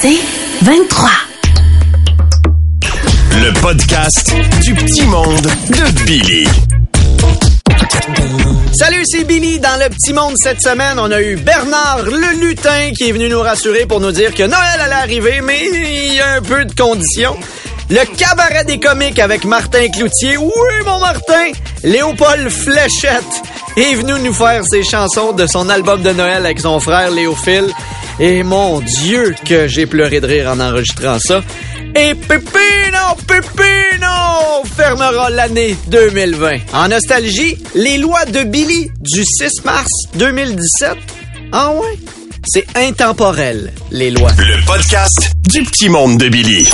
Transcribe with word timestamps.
C'est 0.00 0.18
23. 0.62 1.08
Le 3.32 3.60
podcast 3.60 4.34
du 4.62 4.74
petit 4.74 5.06
monde 5.06 5.40
de 5.40 6.04
Billy. 6.04 6.46
Salut, 8.72 9.02
c'est 9.04 9.24
Billy. 9.24 9.58
Dans 9.58 9.78
le 9.82 9.88
petit 9.88 10.12
monde 10.12 10.36
cette 10.36 10.60
semaine, 10.60 10.98
on 10.98 11.10
a 11.10 11.20
eu 11.22 11.36
Bernard 11.36 12.02
le 12.04 12.40
lutin 12.40 12.92
qui 12.96 13.08
est 13.08 13.12
venu 13.12 13.28
nous 13.28 13.40
rassurer 13.40 13.86
pour 13.86 14.00
nous 14.00 14.12
dire 14.12 14.34
que 14.34 14.42
Noël 14.42 14.80
allait 14.80 14.92
arriver, 14.94 15.40
mais 15.42 15.66
il 15.72 16.14
y 16.14 16.20
a 16.20 16.34
un 16.34 16.42
peu 16.42 16.64
de 16.64 16.74
conditions. 16.74 17.36
Le 17.88 18.04
cabaret 18.16 18.64
des 18.64 18.78
comiques 18.78 19.18
avec 19.18 19.44
Martin 19.44 19.88
Cloutier. 19.88 20.36
Oui, 20.36 20.50
mon 20.84 20.98
Martin! 20.98 21.52
Léopold 21.84 22.48
Fléchette 22.50 23.42
est 23.76 23.94
venu 23.94 24.12
nous 24.20 24.32
faire 24.32 24.62
ses 24.64 24.82
chansons 24.82 25.32
de 25.32 25.46
son 25.46 25.68
album 25.68 26.02
de 26.02 26.10
Noël 26.10 26.44
avec 26.44 26.60
son 26.60 26.80
frère 26.80 27.10
Léophile. 27.10 27.72
Et 28.18 28.42
mon 28.42 28.80
Dieu 28.80 29.34
que 29.44 29.68
j'ai 29.68 29.86
pleuré 29.86 30.20
de 30.20 30.26
rire 30.26 30.50
en 30.50 30.58
enregistrant 30.60 31.18
ça. 31.18 31.42
Et 31.94 32.14
Pépino, 32.14 33.14
Pépino 33.28 34.64
fermera 34.76 35.28
l'année 35.30 35.76
2020. 35.88 36.56
En 36.72 36.88
nostalgie, 36.88 37.58
les 37.74 37.98
lois 37.98 38.24
de 38.24 38.44
Billy 38.44 38.90
du 39.00 39.22
6 39.24 39.64
mars 39.64 39.90
2017. 40.14 40.96
Ah 41.52 41.70
ouais? 41.72 41.98
C'est 42.46 42.66
intemporel, 42.76 43.72
les 43.90 44.10
lois. 44.10 44.30
Le 44.38 44.64
podcast 44.64 45.32
du 45.48 45.62
petit 45.64 45.88
monde 45.88 46.16
de 46.16 46.28
Billy. 46.28 46.66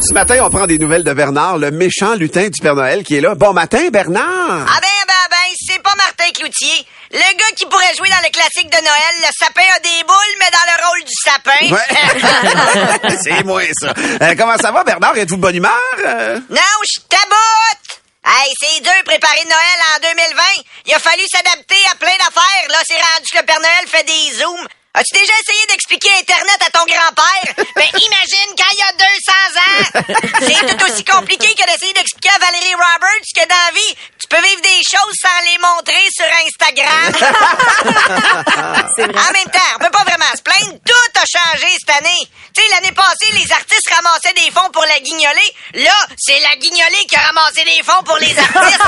Ce 0.00 0.12
matin, 0.12 0.38
on 0.44 0.50
prend 0.50 0.66
des 0.66 0.78
nouvelles 0.78 1.02
de 1.04 1.12
Bernard, 1.12 1.58
le 1.58 1.70
méchant 1.70 2.14
lutin 2.14 2.48
du 2.48 2.60
Père 2.60 2.74
Noël 2.74 3.02
qui 3.02 3.16
est 3.16 3.20
là. 3.20 3.34
Bon 3.34 3.52
matin, 3.52 3.88
Bernard! 3.90 4.24
Ah 4.68 4.78
ben, 4.80 5.06
ben, 5.06 5.14
ben, 5.30 5.54
c'est 5.56 5.82
pas 5.82 5.90
Martin 5.96 6.30
Cloutier. 6.34 6.86
Le 7.16 7.36
gars 7.38 7.56
qui 7.56 7.64
pourrait 7.64 7.94
jouer 7.96 8.10
dans 8.10 8.20
le 8.22 8.30
classique 8.30 8.68
de 8.68 8.76
Noël, 8.76 9.14
le 9.20 9.32
sapin 9.38 9.64
a 9.74 9.80
des 9.80 10.04
boules, 10.04 10.36
mais 10.38 10.50
dans 10.52 10.66
le 10.68 10.76
rôle 10.84 11.04
du 11.04 11.14
sapin. 11.24 11.64
Ouais. 11.72 13.16
c'est 13.24 13.42
moi, 13.42 13.62
ça. 13.72 13.94
Euh, 14.20 14.34
comment 14.36 14.58
ça 14.58 14.70
va, 14.70 14.84
Bernard? 14.84 15.16
Êtes-vous 15.16 15.36
de 15.36 15.40
bonne 15.40 15.56
humeur? 15.56 15.80
Euh, 16.04 16.38
non, 16.50 16.76
je 16.84 17.00
taboute! 17.08 18.02
Hey, 18.22 18.52
c'est 18.60 18.82
dur 18.82 18.92
préparer 19.06 19.44
Noël 19.44 19.80
en 19.94 20.00
2020. 20.00 20.42
Il 20.88 20.94
a 20.94 20.98
fallu 20.98 21.22
s'adapter 21.32 21.80
à 21.90 21.94
plein 21.94 22.16
d'affaires. 22.18 22.68
Là, 22.68 22.78
c'est 22.86 23.00
rendu 23.00 23.30
que 23.32 23.38
le 23.38 23.46
Père 23.46 23.60
Noël 23.60 23.86
fait 23.86 24.04
des 24.04 24.36
zooms. 24.36 24.68
As-tu 24.96 25.12
déjà 25.12 25.32
essayé 25.40 25.66
d'expliquer 25.68 26.08
Internet 26.20 26.58
à 26.66 26.70
ton 26.70 26.84
grand-père? 26.84 27.64
Ben, 27.76 27.84
imagine 27.84 28.50
quand 28.56 28.72
il 28.72 28.78
y 28.78 28.82
a 28.82 28.92
200 28.92 29.56
ans! 29.60 30.04
C'est 30.40 30.66
tout 30.66 30.84
aussi 30.84 31.04
compliqué 31.04 31.48
que 31.54 31.66
d'essayer 31.70 31.92
d'expliquer 31.92 32.30
à 32.34 32.38
Valérie 32.38 32.74
Roberts 32.74 33.28
que 33.36 33.46
dans 33.46 33.62
la 33.66 33.72
vie, 33.72 33.96
tu 34.28 34.36
peux 34.36 34.42
vivre 34.42 34.60
des 34.60 34.82
choses 34.82 35.14
sans 35.22 35.40
les 35.44 35.58
montrer 35.58 36.08
sur 36.10 36.26
Instagram. 36.46 37.12
en 38.98 39.32
même 39.32 39.50
temps, 39.52 39.70
on 39.76 39.78
peut 39.84 39.90
pas 39.90 40.02
vraiment 40.02 40.34
se 40.34 40.42
plaindre. 40.42 40.78
Tout 40.84 41.20
a 41.20 41.24
changé 41.26 41.68
cette 41.78 41.96
année. 41.96 42.28
Tu 42.52 42.62
sais, 42.62 42.68
l'année 42.70 42.92
passée, 42.92 43.30
les 43.32 43.52
artistes 43.52 43.88
ramassaient 43.94 44.34
des 44.34 44.50
fonds 44.50 44.70
pour 44.72 44.84
la 44.84 44.98
guignolée. 44.98 45.54
Là, 45.74 45.94
c'est 46.18 46.40
la 46.40 46.56
guignolée 46.56 47.06
qui 47.08 47.14
a 47.14 47.20
ramassé 47.20 47.62
des 47.64 47.82
fonds 47.84 48.02
pour 48.04 48.16
les 48.16 48.36
artistes. 48.36 48.82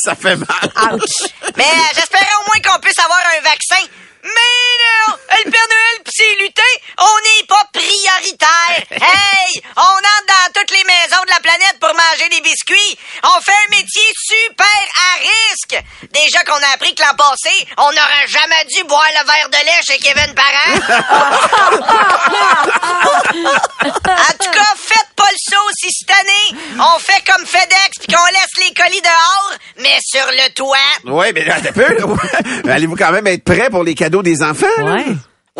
ça 0.04 0.14
fait 0.14 0.36
mal. 0.36 0.98
Mais 1.56 1.64
euh, 1.64 1.94
j'espérais 1.94 2.34
au 2.40 2.46
moins 2.46 2.60
qu'on 2.62 2.80
puisse 2.80 2.98
avoir 2.98 3.20
un 3.38 3.40
vaccin. 3.40 3.86
Mais 4.22 4.30
non! 4.30 5.16
Le 5.44 5.50
Père 5.50 5.68
Noël 5.70 5.89
lutins, 6.40 6.76
on 6.98 7.16
n'est 7.24 7.46
pas 7.46 7.64
prioritaire! 7.72 8.84
Hey! 9.10 9.62
On 9.76 9.80
entre 9.80 10.26
dans 10.28 10.52
toutes 10.60 10.70
les 10.70 10.84
maisons 10.84 11.22
de 11.24 11.30
la 11.30 11.40
planète 11.40 11.76
pour 11.80 11.88
manger 11.94 12.28
des 12.30 12.40
biscuits! 12.40 12.98
On 13.24 13.40
fait 13.40 13.52
un 13.66 13.70
métier 13.70 14.02
super 14.16 14.66
à 14.66 15.18
risque! 15.20 15.82
Déjà 16.12 16.44
qu'on 16.44 16.54
a 16.62 16.74
appris 16.74 16.94
que 16.94 17.02
l'an 17.02 17.14
passé, 17.16 17.50
on 17.78 17.90
n'aurait 17.90 18.26
jamais 18.28 18.64
dû 18.76 18.84
boire 18.84 19.08
le 19.18 19.26
verre 19.26 19.48
de 19.48 19.56
lait 19.64 19.82
chez 19.86 19.98
Kevin 19.98 20.34
Parent! 20.34 20.74
en 23.82 24.32
tout 24.38 24.50
cas, 24.50 24.74
faites 24.76 25.10
pas 25.16 25.30
le 25.30 25.38
saut 25.50 25.70
si 25.78 25.88
cette 25.90 26.10
année, 26.10 26.60
on 26.78 26.98
fait 26.98 27.22
comme 27.30 27.46
FedEx 27.46 27.98
puis 27.98 28.14
qu'on 28.14 28.26
laisse 28.26 28.68
les 28.68 28.74
colis 28.74 29.00
dehors, 29.02 29.52
mais 29.78 29.98
sur 30.04 30.26
le 30.26 30.52
toit. 30.54 30.76
Oui, 31.04 31.26
mais 31.34 31.50
un 31.50 31.60
peu. 31.72 31.94
là. 31.98 32.04
Allez-vous 32.74 32.96
quand 32.96 33.12
même 33.12 33.26
être 33.26 33.44
prêt 33.44 33.70
pour 33.70 33.84
les 33.84 33.94
cadeaux 33.94 34.22
des 34.22 34.42
enfants? 34.42 34.66
là? 34.78 34.98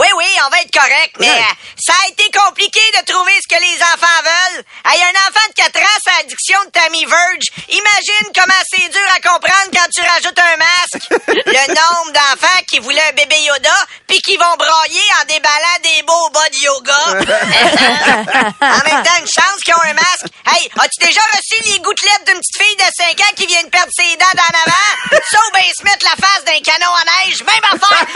Oui, 0.01 0.09
oui, 0.17 0.27
on 0.47 0.49
va 0.49 0.61
être 0.63 0.73
correct, 0.73 1.15
mais 1.21 1.29
Ouais. 1.29 1.45
euh, 1.45 1.55
ça 1.79 1.93
a 1.93 2.09
été 2.09 2.25
compliqué 2.33 2.81
de 2.99 3.05
trouver 3.13 3.37
ce 3.43 3.49
que 3.55 3.61
les 3.61 3.77
enfants 3.83 4.23
veulent. 4.25 4.65
Hey, 4.87 5.03
un 5.03 5.17
enfant 5.29 5.47
de 5.49 5.55
4 5.61 5.77
ans, 5.79 5.99
c'est 6.03 6.13
l'addiction 6.17 6.59
de 6.65 6.71
Tammy 6.71 7.05
Verge. 7.05 7.47
Imagine 7.69 8.33
comment 8.35 8.63
c'est 8.73 8.89
dur 8.89 9.09
à 9.15 9.21
comprendre 9.21 9.69
quand 9.75 9.89
tu 9.95 10.01
rajoutes 10.01 10.39
un 10.39 10.57
masque. 10.57 11.05
Le 11.47 11.67
nombre 11.69 12.13
d'enfants 12.13 12.63
qui 12.69 12.79
voulaient 12.79 13.09
un 13.11 13.13
bébé 13.13 13.41
Yoda, 13.43 13.77
puis 14.09 14.19
qui 14.23 14.37
vont 14.39 14.57
broyer 14.57 15.05
en 15.21 15.25
déballant 15.27 15.79
des 15.83 16.03
beaux 16.03 16.31
bas 16.31 16.49
de 16.49 16.57
yoga. 16.65 16.97
en 18.61 18.83
même 18.89 19.03
temps, 19.05 19.19
une 19.21 19.29
chance 19.29 19.61
qu'ils 19.65 19.75
ont 19.75 19.83
un 19.85 19.93
masque. 19.95 20.27
Hey, 20.47 20.71
as-tu 20.81 21.05
déjà 21.07 21.21
reçu 21.37 21.61
les 21.71 21.79
gouttelettes 21.81 22.25
d'une 22.27 22.41
petite 22.41 22.57
fille 22.63 22.77
de 22.77 22.89
5 22.97 23.21
ans 23.21 23.35
qui 23.37 23.47
vient 23.47 23.63
de 23.65 23.69
perdre 23.69 23.93
ses 23.95 24.17
dents 24.17 24.35
d'en 24.35 24.59
avant? 24.65 25.21
Ça 25.31 25.39
ou 25.47 25.53
ben 25.53 25.63
se 25.77 25.85
mettre 25.85 26.05
la 26.07 26.17
face 26.17 26.45
d'un 26.47 26.61
canon 26.63 26.91
à 26.95 27.05
neige, 27.05 27.43
même 27.45 27.67
affaire. 27.71 28.07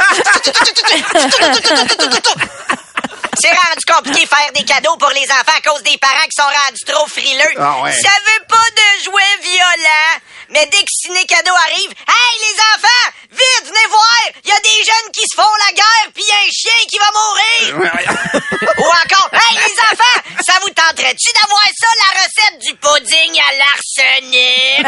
C'est 3.37 3.51
rendu 3.51 3.85
compliqué 3.93 4.23
de 4.23 4.29
faire 4.29 4.53
des 4.55 4.63
cadeaux 4.65 4.97
pour 4.97 5.11
les 5.11 5.27
enfants 5.33 5.59
à 5.59 5.61
cause 5.69 5.83
des 5.83 5.99
parents 5.99 6.23
qui 6.31 6.37
sont 6.39 6.47
rendus 6.47 6.85
trop 6.87 7.07
frileux. 7.09 7.55
Ah 7.59 7.83
ouais. 7.83 7.93
Ça 7.93 8.09
veut 8.25 8.45
pas 8.49 8.69
de 8.77 9.05
jouets 9.05 9.39
violents. 9.43 10.15
Mais 10.51 10.65
dès 10.67 10.79
que 10.79 10.89
ciné 11.03 11.27
cadeau 11.27 11.51
arrive, 11.67 11.91
hey 11.91 12.35
les 12.41 12.55
enfants, 12.73 13.11
vite 13.33 13.65
venez 13.67 13.87
voir, 13.91 14.21
il 14.45 14.49
y 14.49 14.53
a 14.53 14.61
des 14.61 14.85
jeunes 14.87 15.11
qui 15.13 15.23
se 15.29 15.35
font 15.37 15.55
la 15.67 15.73
guerre 15.75 16.13
puis 16.15 16.23
y 16.23 16.31
a 16.31 16.37
un 16.47 16.53
chien 16.53 16.81
qui 16.89 16.97
va 16.99 17.11
mourir. 17.13 17.91
Ou 18.79 18.87
encore, 18.87 19.31
hey 19.33 19.57
les 19.57 19.77
enfants, 19.93 20.21
ça 20.47 20.55
vous 20.63 20.71
tenterait-tu 20.71 21.31
d'avoir 21.35 21.67
ça 21.77 21.89
la 21.99 22.11
recette 22.23 22.59
du 22.63 22.73
pudding 22.77 23.41
à 23.41 23.51
l'arsenic? 23.59 24.87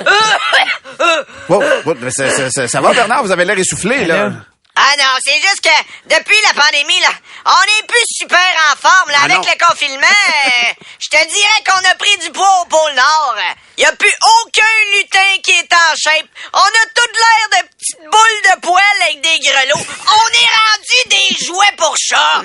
Wow, 1.48 1.62
wow, 1.86 1.94
mais 2.00 2.10
ça, 2.10 2.30
ça- 2.30 2.50
ça- 2.50 2.68
ça 2.68 2.80
va, 2.80 2.92
Bernard? 2.92 3.22
Vous 3.24 3.30
avez 3.32 3.44
l'air 3.44 3.58
essoufflé, 3.58 4.04
là. 4.04 4.30
Ah 4.76 4.94
non, 4.98 5.18
c'est 5.24 5.40
juste 5.40 5.60
que 5.62 6.14
depuis 6.14 6.36
la 6.46 6.54
pandémie, 6.62 7.00
là, 7.00 7.08
on 7.46 7.62
est 7.78 7.86
plus 7.86 8.04
super 8.06 8.38
en 8.72 8.76
forme, 8.76 9.10
là, 9.10 9.18
Ah 9.22 9.24
avec 9.24 9.36
non. 9.38 9.42
le 9.42 9.66
confinement. 9.66 10.06
euh, 10.28 10.72
Je 10.98 11.08
te 11.08 11.24
dirais 11.28 11.62
qu'on 11.66 11.90
a 11.90 11.94
pris 11.96 12.16
du 12.18 12.30
poids 12.30 12.60
au 12.62 12.64
pôle 12.66 12.92
Nord. 12.94 13.36
Il 13.78 13.84
a 13.86 13.92
plus 13.92 14.12
aucun 14.44 14.96
lutin 14.96 15.38
qui 15.42 15.50
est 15.52 15.72
en 15.72 15.96
shape. 15.96 16.26
On 16.52 16.58
a 16.58 16.84
toute 16.94 17.14
l'air 17.16 17.62
de 17.62 17.68
petites 17.68 18.04
boules 18.04 18.42
de 18.54 18.60
poêle 18.60 19.02
avec 19.02 19.20
des 19.22 19.38
grelots. 19.40 19.78
On 19.78 20.28
est 20.34 20.50
rendu 20.60 20.98
des 21.08 21.44
jouets 21.44 21.76
pour 21.78 21.94
chats. 21.98 22.42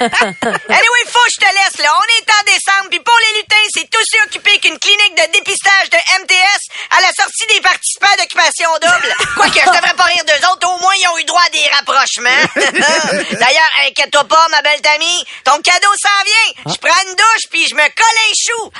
anyway, 0.00 1.02
faut 1.06 1.24
que 1.26 1.32
je 1.34 1.40
te 1.40 1.52
laisse, 1.54 1.78
là. 1.82 1.92
On 1.94 2.08
est 2.18 2.30
en 2.30 2.42
décembre, 2.44 2.88
puis 2.90 3.00
pour 3.00 3.16
les 3.20 3.38
lutins, 3.40 3.68
c'est 3.74 3.94
aussi 3.96 4.16
occupé 4.26 4.58
qu'une 4.58 4.78
clinique 4.78 5.14
de 5.16 5.32
dépistage 5.32 5.65
de 5.90 6.22
MTS 6.22 6.62
à 6.96 7.00
la 7.00 7.10
sortie 7.16 7.46
des 7.54 7.60
participants 7.60 8.14
d'occupation 8.18 8.70
double. 8.80 9.14
Quoique, 9.36 9.60
je 9.60 9.66
devrais 9.66 9.94
pas 9.94 10.04
rire 10.04 10.24
d'eux 10.24 10.46
autres, 10.48 10.68
au 10.68 10.78
moins, 10.80 10.94
ils 10.98 11.08
ont 11.08 11.18
eu 11.18 11.24
droit 11.24 11.42
à 11.46 11.50
des 11.50 11.68
rapprochements. 11.74 12.42
D'ailleurs, 13.40 13.70
inquiète-toi 13.88 14.24
pas, 14.24 14.48
ma 14.50 14.62
belle 14.62 14.80
Tammy, 14.80 15.24
ton 15.44 15.60
cadeau 15.62 15.92
s'en 16.00 16.24
vient. 16.24 16.72
Je 16.72 16.78
prends 16.78 17.02
une 17.08 17.14
douche, 17.14 17.46
puis 17.50 17.66
je 17.68 17.74
me 17.74 17.82
colle 17.82 18.18
un 18.26 18.34
chou. 18.36 18.70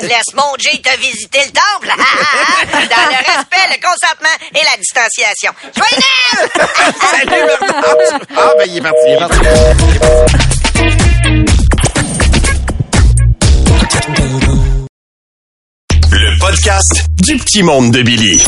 Laisse 0.06 0.34
mon 0.34 0.54
Jay 0.58 0.80
te 0.80 0.96
visiter 0.98 1.44
le 1.44 1.52
temple. 1.52 1.88
Dans 2.72 3.06
le 3.10 3.16
respect, 3.16 3.68
le 3.70 3.80
consentement 3.82 4.36
et 4.54 4.64
la 4.64 4.76
distanciation. 4.78 5.52
Joyeux! 5.74 6.50
Salut! 7.10 7.50
Ah, 8.36 8.52
ben, 8.58 8.66
il 8.68 8.78
est 8.78 8.80
parti, 8.80 8.98
il 9.06 9.12
est 9.12 9.18
parti. 9.18 10.63
Le 16.34 16.38
podcast 16.40 17.06
du 17.22 17.36
petit 17.36 17.62
monde 17.62 17.92
de 17.92 18.02
Billy. 18.02 18.42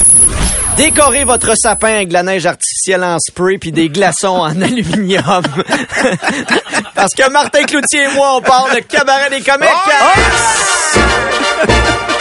Décorez 0.77 1.25
votre 1.25 1.55
sapin 1.57 1.95
avec 1.95 2.09
de 2.09 2.15
la 2.15 2.25
neige 2.25 2.45
artificielle 2.45 3.05
en 3.05 3.19
spray 3.21 3.59
puis 3.59 3.71
des 3.71 3.89
glaçons 3.91 4.39
en 4.39 4.61
aluminium. 4.63 5.23
Parce 6.97 7.15
que 7.15 7.31
Martin 7.31 7.63
Cloutier 7.63 8.05
et 8.05 8.15
moi, 8.15 8.39
on 8.39 8.41
parle 8.41 8.75
de 8.75 8.81
cabaret 8.81 9.31
des 9.31 9.41
comiques. 9.41 9.69
Oh, 10.97 11.01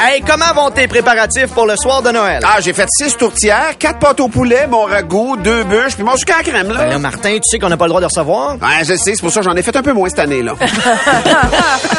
Hey, 0.00 0.22
comment 0.22 0.52
vont 0.54 0.70
tes 0.70 0.86
préparatifs 0.86 1.48
pour 1.48 1.66
le 1.66 1.76
soir 1.76 2.02
de 2.02 2.10
Noël? 2.10 2.40
Ah, 2.44 2.58
j'ai 2.60 2.72
fait 2.72 2.86
six 2.88 3.16
tourtières, 3.16 3.76
quatre 3.78 3.98
pâtes 3.98 4.20
au 4.20 4.28
poulet, 4.28 4.66
mon 4.68 4.84
ragoût, 4.84 5.36
deux 5.36 5.64
bûches, 5.64 5.94
puis 5.96 6.04
mon 6.04 6.16
sucre 6.16 6.34
à 6.34 6.38
la 6.38 6.42
crème, 6.44 6.68
là. 6.68 6.84
Ben 6.84 6.90
là, 6.90 6.98
Martin, 7.00 7.34
tu 7.34 7.40
sais 7.50 7.58
qu'on 7.58 7.68
n'a 7.68 7.76
pas 7.76 7.86
le 7.86 7.90
droit 7.90 8.00
de 8.00 8.06
recevoir? 8.06 8.52
Ouais, 8.54 8.84
je 8.84 8.94
sais, 8.94 9.14
c'est 9.14 9.20
pour 9.20 9.32
ça 9.32 9.40
que 9.40 9.46
j'en 9.46 9.56
ai 9.56 9.62
fait 9.62 9.74
un 9.76 9.82
peu 9.82 9.92
moins 9.92 10.08
cette 10.08 10.20
année, 10.20 10.42
là. 10.42 10.52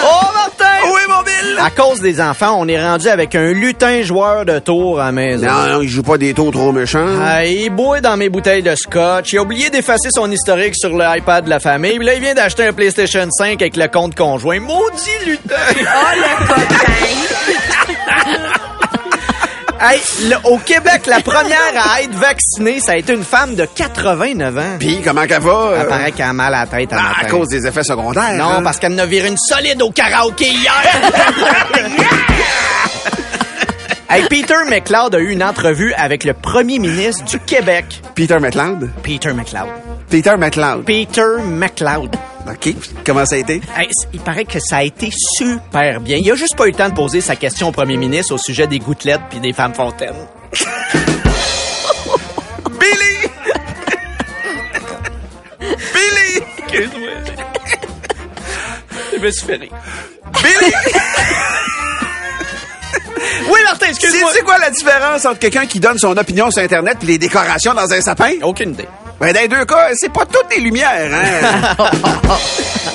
Oh, 0.02 0.26
Martin! 0.34 0.66
oui, 0.86 1.02
mon 1.10 1.22
Bill! 1.24 1.58
À 1.60 1.70
cause 1.72 2.00
des 2.00 2.22
enfants, 2.22 2.56
on 2.58 2.68
est 2.70 2.82
rendu 2.82 3.10
avec 3.10 3.36
un 3.36 3.52
lutin 3.52 4.02
joueur 4.02 4.46
de 4.46 4.60
tour 4.60 5.00
à 5.02 5.06
la 5.08 5.12
maison. 5.12 5.46
Non, 5.48 5.68
non, 5.74 5.82
il 5.82 5.90
joue 5.90 6.04
pas 6.04 6.18
des 6.18 6.34
taux 6.34 6.52
trop 6.52 6.72
méchants. 6.72 7.06
Ah, 7.22 7.44
il 7.46 7.70
boit 7.70 8.00
dans 8.00 8.16
mes 8.16 8.30
bouteilles 8.30 8.64
de 8.64 8.76
scotch. 8.76 9.34
Il 9.34 9.40
a 9.40 9.42
oublié 9.42 9.70
d'effacer 9.70 10.10
son 10.14 10.32
historique 10.32 10.76
sur 10.78 10.98
l'iPad 10.98 11.44
de 11.46 11.50
la 11.50 11.60
famille. 11.60 11.98
Puis 11.98 12.06
là, 12.06 12.14
il 12.14 12.22
vient 12.22 12.34
d'acheter 12.34 12.66
un 12.66 12.72
PlayStation 12.74 13.28
5 13.30 13.62
avec 13.62 13.76
le 13.76 13.88
compte 13.90 14.16
conjoint. 14.16 14.60
Maudit 14.62 15.26
lutin! 15.26 15.56
Hey, 19.82 20.02
le- 20.28 20.36
au 20.44 20.58
Québec, 20.58 21.06
la 21.08 21.22
première 21.22 21.72
à 21.78 22.02
être 22.02 22.14
vaccinée, 22.14 22.82
ça 22.82 22.92
a 22.92 22.96
été 22.98 23.14
une 23.14 23.24
femme 23.24 23.56
de 23.56 23.64
89 23.64 24.58
ans. 24.58 24.76
Puis, 24.78 25.00
comment 25.02 25.26
qu'elle 25.26 25.42
va? 25.42 25.70
Elle 25.76 25.82
euh, 25.84 25.86
paraît 25.86 26.12
qu'elle 26.12 26.26
a 26.26 26.34
mal 26.34 26.54
à 26.54 26.60
la 26.60 26.68
tête 26.68 26.92
à, 26.92 26.98
à 27.22 27.26
cause 27.30 27.48
des 27.48 27.66
effets 27.66 27.84
secondaires. 27.84 28.34
Non, 28.34 28.56
hein? 28.58 28.62
parce 28.62 28.78
qu'elle 28.78 28.92
en 28.92 28.98
a 28.98 29.06
viré 29.06 29.30
une 29.30 29.38
solide 29.38 29.82
au 29.82 29.90
karaoké 29.92 30.50
hier. 30.50 30.74
hey, 34.10 34.26
Peter 34.30 34.66
McLeod 34.70 35.16
a 35.16 35.20
eu 35.20 35.30
une 35.30 35.44
entrevue 35.44 35.94
avec 35.94 36.26
le 36.26 36.34
premier 36.34 36.78
ministre 36.80 37.24
du 37.24 37.40
Québec. 37.40 38.02
Peter 38.16 38.38
McLeod? 38.38 38.90
Peter 39.02 39.32
McLeod. 39.32 39.70
Peter 40.10 40.36
McLeod. 40.38 40.84
Peter 40.84 41.38
McLeod. 41.42 42.18
OK. 42.50 42.74
Comment 43.06 43.26
ça 43.26 43.36
a 43.36 43.38
été? 43.38 43.62
Il 44.14 44.20
paraît 44.20 44.46
que 44.46 44.60
ça 44.60 44.78
a 44.78 44.84
été 44.84 45.10
super 45.12 46.00
bien. 46.02 46.18
Il 46.18 46.32
a 46.32 46.36
juste 46.36 46.56
pas 46.56 46.66
eu 46.68 46.72
le 46.72 46.76
temps 46.76 46.90
de 46.90 46.96
poser 46.96 47.22
sa 47.22 47.36
question 47.36 47.68
au 47.70 47.72
premier 47.72 47.98
ministre 47.98 48.34
au 48.34 48.38
sujet 48.38 48.68
des 48.68 48.80
gouttelettes 48.80 49.22
puis 49.30 49.40
des 49.40 49.54
femmes 49.54 49.74
fontaines. 49.74 50.16
Billy! 52.80 53.30
Billy! 55.60 56.44
Excuse-moi. 56.60 57.10
Je 59.14 59.20
me 59.20 59.32
suis 59.32 59.46
fait 59.46 59.56
rire. 59.56 59.72
Billy! 60.42 60.74
Oui, 63.50 63.60
Martin, 63.64 63.88
excuse-moi. 63.88 64.32
C'est 64.34 64.44
quoi 64.44 64.58
la 64.60 64.70
différence 64.70 65.26
entre 65.26 65.40
quelqu'un 65.40 65.66
qui 65.66 65.80
donne 65.80 65.98
son 65.98 66.16
opinion 66.16 66.52
sur 66.52 66.62
Internet 66.62 66.98
et 67.02 67.06
les 67.06 67.18
décorations 67.18 67.74
dans 67.74 67.92
un 67.92 68.02
sapin? 68.02 68.34
Aucune 68.44 68.72
idée. 68.72 68.88
Ben, 69.20 69.34
dans 69.34 69.42
les 69.42 69.48
deux 69.50 69.66
cas, 69.66 69.90
c'est 69.96 70.12
pas 70.14 70.26
toutes 70.26 70.48
des 70.50 70.62
lumières, 70.62 71.12
hein? 71.14 71.76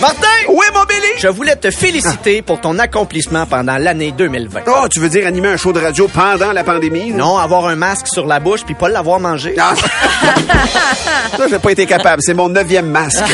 Martin! 0.00 0.26
oui, 0.49 0.65
mon 0.75 0.85
Billy! 0.85 1.12
Je 1.19 1.29
voulais 1.29 1.55
te 1.56 1.71
féliciter 1.71 2.41
pour 2.41 2.61
ton 2.61 2.79
accomplissement 2.79 3.44
pendant 3.44 3.76
l'année 3.76 4.11
2020. 4.12 4.61
Oh, 4.67 4.88
tu 4.91 5.00
veux 5.00 5.11
dire 5.11 5.26
animer 5.26 5.49
un 5.49 5.56
show 5.59 5.73
de 5.75 5.81
radio 5.81 6.09
pendant 6.09 6.53
la 6.53 6.65
pandémie? 6.65 7.11
là? 7.11 7.17
Non, 7.17 7.37
avoir 7.37 7.67
un 7.67 7.76
masque 7.76 8.06
sur 8.09 8.26
la 8.26 8.41
bouche 8.41 8.65
puis 8.65 8.75
pas 8.75 8.88
l'avoir 8.88 9.21
mangé. 9.21 9.55
Ah. 9.61 9.75
Ça, 11.37 11.47
j'ai 11.49 11.59
pas 11.59 11.71
été 11.73 11.85
capable. 11.87 12.23
C'est 12.23 12.35
mon 12.35 12.49
neuvième 12.49 12.87
masque. 12.87 13.23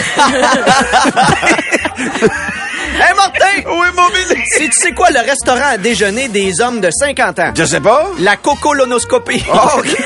Hey, 3.03 3.15
Martin! 3.17 3.63
oui, 3.67 3.87
mon 3.97 4.09
Billy! 4.09 4.43
Si 4.47 4.69
tu 4.69 4.73
sais 4.79 4.93
quoi 4.93 5.09
le 5.11 5.21
restaurant 5.21 5.71
à 5.73 5.79
déjeuner 5.79 6.29
des 6.29 6.61
hommes 6.61 6.81
de 6.83 6.91
50 6.91 7.39
ans? 7.39 7.53
Je 7.57 7.65
sais 7.65 7.81
pas. 7.81 8.11
La 8.19 8.37
cocolonoscopie. 8.37 9.43
Oh, 9.51 9.79
OK. 9.79 9.97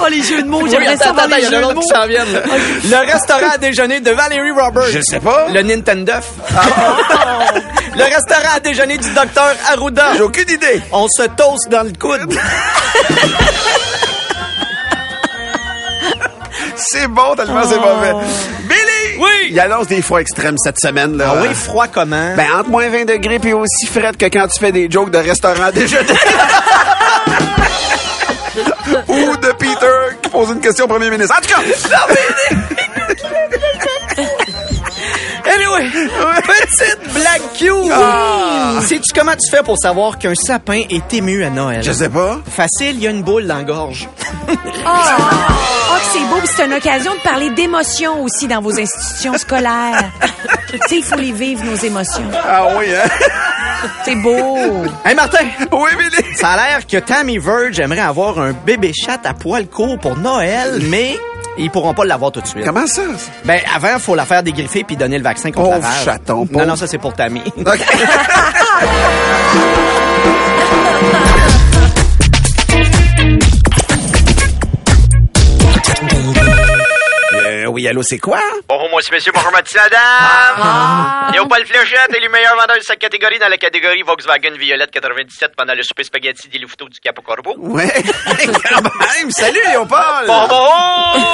Oh, 0.00 0.06
les 0.10 0.22
jeux 0.22 0.42
de 0.42 0.48
mots, 0.48 0.66
j'aimerais 0.68 0.96
ça 0.96 1.04
attends, 1.04 1.10
avoir 1.10 1.24
attends, 1.26 1.36
les 1.36 1.42
jeux 1.44 1.50
de 1.60 1.72
mots. 1.74 1.80
qui 1.80 1.88
s'en 1.88 2.06
viennent. 2.06 2.32
là. 2.32 2.40
Le 2.44 3.12
restaurant 3.12 3.50
à 3.54 3.58
déjeuner 3.58 4.00
de 4.00 4.10
Valérie 4.10 4.50
Roberts. 4.50 4.90
Je 4.92 5.00
sais 5.00 5.20
pas. 5.20 5.46
Le 5.52 5.62
Nintendo. 5.62 6.12
le 7.96 8.02
restaurant 8.04 8.56
à 8.56 8.60
déjeuner 8.60 8.98
du 8.98 9.10
docteur 9.14 9.54
Arruda. 9.72 10.14
J'ai 10.16 10.22
aucune 10.22 10.50
idée. 10.50 10.82
On 10.92 11.06
se 11.08 11.22
toast 11.28 11.68
dans 11.70 11.82
le 11.84 11.92
coude. 11.98 12.34
C'est 16.76 17.06
bon, 17.08 17.34
tellement 17.36 17.62
c'est 17.68 17.78
mauvais. 17.78 18.12
Billy! 18.64 19.16
Oui. 19.18 19.48
Il 19.50 19.60
annonce 19.60 19.86
des 19.86 20.02
fois 20.02 20.20
extrêmes 20.20 20.56
cette 20.58 20.78
semaine, 20.80 21.16
là. 21.16 21.32
Ah 21.36 21.40
oui, 21.42 21.54
froid 21.54 21.86
comment? 21.86 22.34
Ben, 22.36 22.46
entre 22.58 22.68
moins 22.68 22.88
20 22.88 23.04
degrés 23.04 23.38
puis 23.38 23.52
aussi 23.52 23.86
frais 23.86 24.12
que 24.18 24.26
quand 24.26 24.46
tu 24.48 24.58
fais 24.60 24.72
des 24.72 24.90
jokes 24.90 25.10
de 25.10 25.18
restaurant 25.18 25.64
à 25.64 25.72
déjeuner. 25.72 26.08
Ou 29.08 29.36
de 29.36 29.52
Peter 29.52 30.16
qui 30.22 30.28
pose 30.30 30.50
une 30.50 30.60
question 30.60 30.84
au 30.84 30.88
premier 30.88 31.10
ministre. 31.10 31.34
En 31.36 31.40
tout 31.40 31.48
cas, 31.48 31.60
Anyway, 35.46 35.90
petite 36.42 37.12
blague 37.12 37.42
cute. 37.56 38.86
Sais-tu 38.88 39.12
comment 39.14 39.32
tu 39.32 39.50
fais 39.50 39.62
pour 39.62 39.76
savoir 39.78 40.18
qu'un 40.18 40.34
sapin 40.34 40.82
est 40.88 41.12
ému 41.12 41.44
à 41.44 41.50
Noël? 41.50 41.82
je 41.82 41.92
sais 41.92 42.08
pas. 42.08 42.38
Facile, 42.48 42.96
il 42.96 43.00
y 43.00 43.06
a 43.06 43.10
une 43.10 43.22
boule 43.22 43.46
dans 43.46 43.56
la 43.58 43.62
gorge. 43.64 44.08
Oh, 44.48 44.54
oh, 44.86 45.94
c'est 46.12 46.20
beau, 46.20 46.36
puis 46.38 46.48
c'est 46.54 46.64
une 46.66 46.74
occasion 46.74 47.12
de 47.14 47.20
parler 47.20 47.50
d'émotions 47.50 48.22
aussi 48.22 48.46
dans 48.48 48.60
vos 48.60 48.78
institutions 48.78 49.36
scolaires. 49.38 50.10
tu 50.70 50.78
sais, 50.88 50.96
il 50.96 51.02
faut 51.04 51.16
les 51.16 51.32
vivre, 51.32 51.64
nos 51.64 51.76
émotions. 51.76 52.24
Ah 52.46 52.66
oui, 52.76 52.86
hein? 52.94 53.08
C'est 54.04 54.16
beau. 54.16 54.56
Hey 55.04 55.14
Martin, 55.14 55.44
Oui, 55.72 55.90
Billy. 55.98 56.34
ça 56.36 56.50
a 56.50 56.56
l'air 56.56 56.86
que 56.86 56.96
Tammy 56.98 57.38
Verge 57.38 57.78
aimerait 57.80 58.00
avoir 58.00 58.38
un 58.38 58.52
bébé 58.52 58.92
chat 58.94 59.20
à 59.24 59.34
poil 59.34 59.66
court 59.66 59.98
pour 59.98 60.16
Noël, 60.16 60.80
mais 60.88 61.16
ils 61.58 61.70
pourront 61.70 61.94
pas 61.94 62.04
l'avoir 62.04 62.32
tout 62.32 62.40
de 62.40 62.46
suite. 62.46 62.64
Comment 62.64 62.86
ça? 62.86 63.02
Ben 63.44 63.60
avant, 63.74 63.98
faut 63.98 64.14
la 64.14 64.24
faire 64.24 64.42
dégriffer 64.42 64.84
puis 64.84 64.96
donner 64.96 65.18
le 65.18 65.24
vaccin 65.24 65.50
contre 65.52 65.70
la 65.70 65.76
Pauvre 65.76 65.88
rage. 65.88 66.04
chaton, 66.04 66.36
Non, 66.40 66.46
pauvre. 66.46 66.66
non, 66.66 66.76
ça 66.76 66.86
c'est 66.86 66.98
pour 66.98 67.12
Tammy. 67.14 67.42
OK. 67.58 67.66
Oui, 77.84 77.90
allô, 77.90 78.02
c'est 78.02 78.18
quoi? 78.18 78.40
Bonjour, 78.66 78.88
moi, 78.88 79.02
c'est 79.02 79.12
monsieur, 79.12 79.30
bonjour, 79.30 79.52
monsieur, 79.52 79.78
madame. 79.78 81.32
Léopold 81.34 81.66
Fléchette 81.66 82.16
est 82.16 82.20
le 82.20 82.30
meilleur 82.30 82.56
vendeur 82.56 82.78
de 82.78 82.82
sa 82.82 82.96
catégorie 82.96 83.38
dans 83.38 83.48
la 83.48 83.58
catégorie 83.58 84.00
Volkswagen 84.00 84.52
Violette 84.58 84.90
97 84.90 85.52
pendant 85.54 85.74
le 85.74 85.82
souper 85.82 86.02
spaghetti 86.04 86.48
des 86.48 86.60
louveteaux 86.60 86.88
du 86.88 86.98
Capo 86.98 87.20
Corbeau. 87.20 87.54
Ouais, 87.58 87.92
quand 88.70 88.82
même. 88.82 89.30
Salut, 89.30 89.60
Léopold. 89.68 90.26
Bon, 90.26 90.48
bon, 90.48 90.66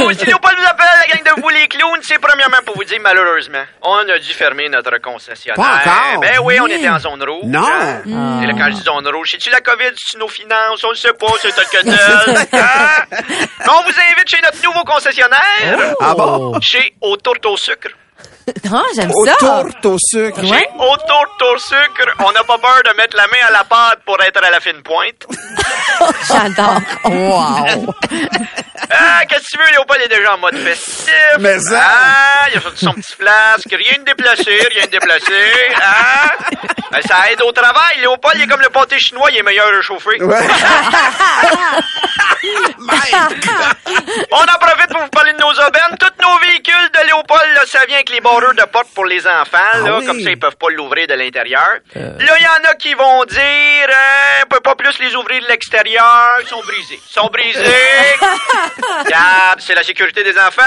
oh! 0.00 0.10
Si 0.12 0.26
Léopold 0.26 0.56
vous 0.58 0.64
appelle, 0.66 0.86
la 1.08 1.14
gang 1.22 1.36
de 1.36 1.40
vous 1.40 1.48
les 1.50 1.68
clowns, 1.68 2.00
c'est 2.02 2.18
premièrement 2.18 2.56
pour 2.66 2.74
vous 2.74 2.82
dire, 2.82 2.98
malheureusement, 3.00 3.62
on 3.82 3.98
a 4.08 4.18
dû 4.18 4.32
fermer 4.32 4.68
notre 4.68 4.98
concessionnaire. 5.00 5.54
Pas 5.54 5.82
encore? 5.88 6.20
Ben 6.20 6.40
oui, 6.42 6.58
on 6.60 6.66
était 6.66 6.88
en 6.88 6.98
zone 6.98 7.22
rouge. 7.22 7.44
Non. 7.44 7.62
Hein? 7.64 8.40
Et 8.42 8.46
là, 8.48 8.54
quand 8.58 8.66
je 8.70 8.74
dis 8.74 8.82
zone 8.82 9.06
rouge, 9.06 9.28
c'est-tu 9.30 9.50
la 9.50 9.60
COVID, 9.60 9.92
c'est 9.96 10.18
nos 10.18 10.26
finances? 10.26 10.82
On 10.82 10.90
le 10.90 10.96
sait 10.96 11.12
pas, 11.12 11.28
c'est 11.40 11.54
tel 11.54 11.64
que 11.66 11.84
tel. 11.84 12.58
Hein? 12.60 13.18
On 13.68 13.82
vous 13.84 13.90
invite 14.10 14.28
chez 14.28 14.40
notre 14.42 14.60
nouveau 14.64 14.82
concessionnaire. 14.82 15.94
Ah 16.00 16.14
bon? 16.14 16.39
Chez 16.60 16.94
Au 17.00 17.16
Tourte 17.16 17.46
au 17.46 17.56
sucre. 17.56 17.90
Ah, 18.72 18.82
j'aime 18.94 19.10
Au 19.12 19.24
ça. 19.26 19.34
tourte 19.38 19.86
au 19.86 19.96
sucre. 19.98 20.40
Chez 20.42 20.68
Au 20.78 20.96
Tourte 20.96 21.42
au 21.42 21.58
sucre, 21.58 22.14
on 22.20 22.30
n'a 22.32 22.44
pas 22.44 22.58
peur 22.58 22.80
de 22.84 22.96
mettre 22.96 23.16
la 23.16 23.26
main 23.26 23.46
à 23.48 23.50
la 23.50 23.64
pâte 23.64 24.00
pour 24.06 24.20
être 24.22 24.42
à 24.44 24.50
la 24.50 24.60
fine 24.60 24.80
pointe. 24.82 25.26
J'adore. 26.28 26.80
Wow. 27.04 27.94
Ah, 28.92 29.24
qu'est-ce 29.28 29.42
que 29.42 29.46
tu 29.52 29.58
veux, 29.58 29.70
Léopold? 29.72 30.00
Est 30.02 30.08
déjà 30.08 30.34
en 30.34 30.38
mode 30.38 30.56
festif. 30.56 31.14
Mais 31.38 31.58
ça- 31.60 31.80
Ah, 31.80 32.46
il 32.50 32.58
a 32.58 32.60
sorti 32.60 32.84
son 32.84 32.92
petit 32.94 33.12
flasque. 33.14 33.68
Rien 33.70 33.98
de 33.98 34.04
déplacé, 34.04 34.50
rien 34.74 34.84
de 34.86 34.90
déplacé. 34.90 35.32
Ah, 35.80 36.32
ben, 36.90 37.02
ça 37.02 37.30
aide 37.30 37.40
au 37.42 37.52
travail. 37.52 37.98
Léopold, 38.00 38.34
il 38.38 38.42
est 38.44 38.46
comme 38.48 38.62
le 38.62 38.70
pâté 38.70 38.98
chinois, 38.98 39.30
il 39.30 39.36
est 39.38 39.42
meilleur 39.42 39.68
réchauffé. 39.68 40.20
Ouais. 40.22 40.38
On 44.32 44.36
en 44.42 44.58
profite 44.58 44.88
pour 44.92 45.02
vous 45.02 45.08
parler 45.10 45.32
de 45.34 45.38
nos 45.38 45.50
aubaines. 45.52 45.96
Tous 45.98 46.22
nos 46.26 46.38
véhicules 46.38 46.90
de 46.94 47.06
Léopold, 47.06 47.54
là, 47.54 47.60
ça 47.66 47.84
vient 47.86 47.96
avec 47.96 48.10
les 48.10 48.20
de 48.54 48.64
porte 48.64 48.88
pour 48.94 49.04
les 49.04 49.26
enfants. 49.26 49.58
Là, 49.74 49.80
Ah 49.86 49.96
oui. 49.98 50.06
Comme 50.06 50.20
ça, 50.20 50.30
ils 50.30 50.38
peuvent 50.38 50.56
pas 50.56 50.68
l'ouvrir 50.70 51.06
de 51.06 51.14
l'intérieur. 51.14 51.68
Là, 51.94 52.10
il 52.38 52.42
y 52.44 52.46
en 52.46 52.70
a 52.70 52.74
qui 52.74 52.94
vont 52.94 53.24
dire, 53.24 53.40
euh, 53.88 54.42
on 54.44 54.48
peut 54.48 54.60
pas 54.60 54.74
plus 54.74 54.98
les 54.98 55.14
ouvrir 55.14 55.42
de 55.42 55.48
l'extérieur. 55.48 56.38
Ils 56.42 56.48
sont 56.48 56.60
brisés. 56.62 57.00
Ils 57.08 57.12
sont 57.12 57.28
brisés. 57.28 57.60
Regarde, 59.04 59.60
c'est 59.60 59.74
la 59.74 59.82
sécurité 59.82 60.22
des 60.22 60.36
enfants. 60.38 60.62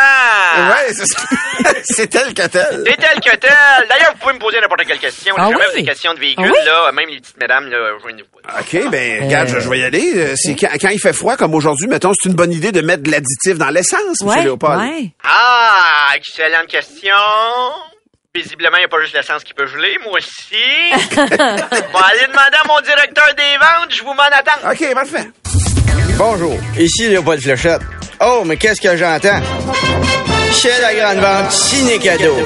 Ouais, 0.57 0.93
c'est 1.83 2.07
tel 2.07 2.33
que 2.33 2.47
tel. 2.47 2.83
C'est 2.85 2.97
tel 2.97 3.19
que 3.19 3.35
tel. 3.37 3.87
D'ailleurs, 3.89 4.11
vous 4.13 4.19
pouvez 4.19 4.33
me 4.33 4.39
poser 4.39 4.59
n'importe 4.61 4.85
quelle 4.85 4.99
question. 4.99 5.35
Ah 5.37 5.45
Si 5.47 5.51
jamais 5.51 5.55
oui? 5.55 5.61
vous 5.65 5.71
avez 5.71 5.81
des 5.81 5.87
questions 5.87 6.13
de 6.13 6.19
véhicules, 6.19 6.45
Ah 6.53 6.59
oui? 6.59 6.65
là, 6.65 6.91
même 6.91 7.09
les 7.09 7.19
petites 7.19 7.37
mesdames, 7.37 7.69
là. 7.69 7.77
OK, 8.59 8.89
ben, 8.91 9.23
regarde, 9.23 9.47
je, 9.47 9.59
je 9.59 9.69
vais 9.69 9.79
y 9.79 9.83
aller. 9.83 10.11
Euh, 10.17 10.33
C'est 10.35 10.55
quand, 10.55 10.67
quand 10.81 10.89
il 10.89 10.99
fait 10.99 11.13
froid, 11.13 11.37
comme 11.37 11.53
aujourd'hui, 11.55 11.87
mettons, 11.87 12.11
c'est 12.13 12.27
une 12.29 12.35
bonne 12.35 12.51
idée 12.51 12.71
de 12.71 12.81
mettre 12.81 13.03
de 13.03 13.11
l'additif 13.11 13.57
dans 13.57 13.69
l'essence, 13.69 14.21
M. 14.21 14.27
Ouais, 14.27 14.43
Léopold. 14.43 14.79
ouais. 14.81 15.11
Ah, 15.23 16.07
excellente 16.15 16.67
question. 16.67 17.15
Visiblement, 18.35 18.77
il 18.77 18.79
n'y 18.79 18.85
a 18.85 18.87
pas 18.89 18.99
juste 19.01 19.15
l'essence 19.15 19.43
qui 19.43 19.53
peut 19.53 19.67
geler, 19.67 19.95
moi 20.03 20.17
aussi. 20.17 20.55
bon, 21.15 21.99
allez 21.99 22.27
demander 22.27 22.57
à 22.63 22.67
mon 22.67 22.81
directeur 22.81 23.27
des 23.37 23.57
ventes, 23.59 23.91
je 23.95 24.01
vous 24.03 24.13
m'en 24.13 24.23
attends. 24.23 24.71
OK, 24.71 24.93
parfait. 24.93 25.29
Bonjour, 26.17 26.57
ici 26.77 27.09
Léopold 27.09 27.41
Fléchette. 27.41 27.81
Oh, 28.19 28.41
mais 28.45 28.57
qu'est-ce 28.57 28.81
que 28.81 28.95
j'entends? 28.97 29.39
Chez 30.53 30.69
la 30.81 30.93
grande 30.93 31.17
vente, 31.17 31.51
ciné 31.51 31.97
cadeau. 31.97 32.37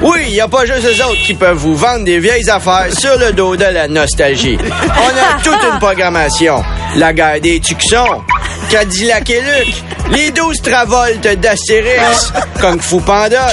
Oui, 0.00 0.20
il 0.26 0.32
n'y 0.32 0.40
a 0.40 0.48
pas 0.48 0.64
juste 0.64 0.84
eux 0.84 1.04
autres 1.04 1.22
qui 1.24 1.34
peuvent 1.34 1.56
vous 1.56 1.76
vendre 1.76 2.04
des 2.04 2.18
vieilles 2.18 2.48
affaires 2.50 2.86
sur 2.98 3.16
le 3.18 3.32
dos 3.32 3.54
de 3.56 3.64
la 3.64 3.86
nostalgie. 3.88 4.58
On 4.58 5.38
a 5.38 5.40
toute 5.42 5.62
une 5.62 5.78
programmation. 5.78 6.62
La 6.96 7.12
guerre 7.12 7.40
des 7.40 7.60
Tucsons, 7.60 8.22
Cadillac 8.70 9.30
et 9.30 9.40
Luc, 9.40 9.74
les 10.10 10.30
12 10.30 10.60
Travoltes 10.62 11.40
d'Astérix, 11.40 12.32
Kung 12.60 12.80
Fu 12.80 13.00
Panda, 13.00 13.52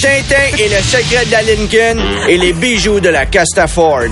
Tintin 0.00 0.56
et 0.58 0.68
le 0.68 0.82
secret 0.82 1.26
de 1.26 1.32
la 1.32 1.42
Lincoln 1.42 2.00
et 2.28 2.36
les 2.36 2.52
bijoux 2.52 3.00
de 3.00 3.08
la 3.08 3.26
Castaford. 3.26 4.08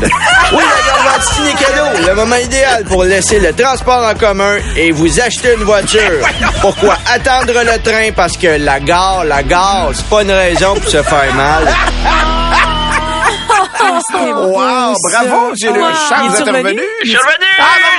Oui, 0.53 0.63
la 1.05 1.23
ciné 1.23 1.53
cadeau, 1.53 2.07
le 2.07 2.15
moment 2.15 2.37
idéal 2.37 2.85
pour 2.85 3.05
laisser 3.05 3.39
le 3.39 3.53
transport 3.53 4.05
en 4.05 4.15
commun 4.15 4.57
et 4.77 4.91
vous 4.91 5.21
acheter 5.21 5.55
une 5.57 5.65
voiture. 5.65 6.01
Pourquoi 6.61 6.97
attendre 7.07 7.53
le 7.53 7.83
train? 7.83 8.11
Parce 8.15 8.37
que 8.37 8.59
la 8.59 8.81
gare, 8.81 9.25
la 9.25 9.43
gare, 9.43 9.91
c'est 9.95 10.07
pas 10.07 10.23
une 10.23 10.33
raison 10.33 10.75
pour 10.75 10.91
se 10.91 11.03
faire 11.03 11.35
mal. 11.35 11.69
Wow, 13.89 14.95
bravo, 15.11 15.53
j'ai 15.55 15.71
le 15.73 15.81
Wow. 15.81 15.89
chance 15.93 16.11
Il 16.23 16.35
est 16.35 16.45
d'être 16.45 16.57
revenu? 16.57 16.83
Je 17.03 17.09
suis 17.09 17.17
revenu! 17.19 17.47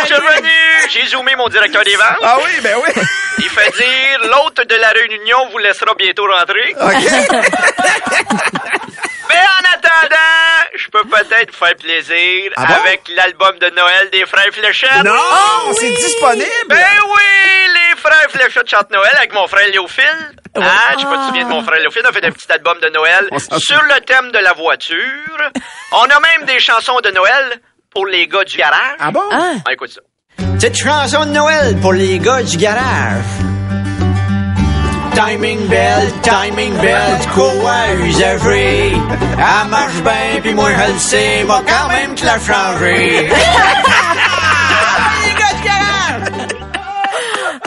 Je 0.01 0.05
suis 0.05 0.15
revenu! 0.15 0.49
J'ai 0.89 1.05
zoomé 1.07 1.35
mon 1.35 1.47
directeur 1.49 1.83
des 1.83 1.95
ventes. 1.95 2.17
Ah 2.23 2.37
oui, 2.43 2.51
ben 2.61 2.75
oui. 2.85 3.03
Il 3.39 3.49
fait 3.49 3.71
dire 3.71 4.19
l'hôte 4.29 4.61
de 4.67 4.75
la 4.75 4.89
réunion 4.89 5.49
vous 5.51 5.57
laissera 5.59 5.93
bientôt 5.97 6.25
rentrer. 6.27 6.73
OK. 6.79 6.91
Mais 9.29 9.41
en 9.41 9.63
attendant, 9.73 10.54
je 10.85 10.89
peux 10.91 11.03
peut-être 11.07 11.51
vous 11.51 11.65
faire 11.65 11.75
plaisir 11.75 12.51
Ah 12.55 12.65
bon? 12.67 12.73
avec 12.85 13.01
l'album 13.15 13.57
de 13.59 13.69
Noël 13.71 14.09
des 14.11 14.25
Frères 14.25 14.51
Fléchettes. 14.53 15.03
Non, 15.03 15.11
Oh, 15.13 15.71
c'est 15.79 15.89
disponible. 15.89 16.45
Ben 16.67 16.77
oui, 17.07 17.71
les 17.73 17.99
Frères 17.99 18.29
Fléchettes 18.29 18.69
chantent 18.69 18.91
Noël 18.91 19.11
avec 19.17 19.33
mon 19.33 19.47
frère 19.47 19.67
Léophile. 19.69 20.31
Ah, 20.57 20.61
je 20.95 20.99
sais 20.99 21.05
pas 21.05 21.11
si 21.11 21.17
tu 21.17 21.21
te 21.21 21.27
souviens 21.27 21.43
de 21.45 21.49
mon 21.49 21.63
frère 21.63 21.79
Léophile. 21.79 22.03
On 22.05 22.09
a 22.09 22.13
fait 22.13 22.25
un 22.25 22.31
petit 22.31 22.51
album 22.51 22.77
de 22.81 22.89
Noël 22.89 23.27
sur 23.57 23.81
le 23.83 23.99
thème 24.05 24.31
de 24.31 24.37
la 24.39 24.53
voiture. 24.53 25.51
On 25.91 26.03
a 26.03 26.19
même 26.19 26.45
des 26.45 26.59
chansons 26.59 26.99
de 27.01 27.09
Noël 27.11 27.59
pour 27.93 28.05
les 28.05 28.27
gars 28.27 28.43
du 28.43 28.57
garage. 28.57 28.97
Ah 28.99 29.11
bon? 29.11 29.23
Ah. 29.31 29.53
Ah, 29.67 29.73
écoute 29.73 29.89
ça. 29.91 30.01
Petite 30.59 30.75
chanson 30.77 31.25
de 31.25 31.31
Noël 31.31 31.75
pour 31.81 31.93
les 31.93 32.19
gars 32.19 32.43
du 32.43 32.57
garage. 32.57 33.23
Timing 35.15 35.67
bell, 35.67 36.11
timing 36.23 36.73
bell, 36.81 37.17
du 37.21 37.27
courroie 37.29 37.87
usagé. 38.03 38.91
Elle 39.37 39.69
marche 39.69 40.01
bien, 40.03 40.41
puis 40.41 40.53
moi 40.53 40.69
je 40.71 40.93
le 40.93 40.99
sais, 40.99 41.43
va 41.43 41.61
quand 41.65 41.87
même 41.89 42.15
te 42.15 42.25
la 42.25 42.37
changer. 42.39 43.29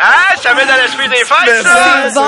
Ah, 0.01 0.37
ça 0.41 0.55
met 0.55 0.65
dans 0.65 0.77
l'esprit 0.77 1.09
des 1.09 1.25
fêtes, 1.25 1.63
ça! 1.65 2.09
Bon. 2.15 2.23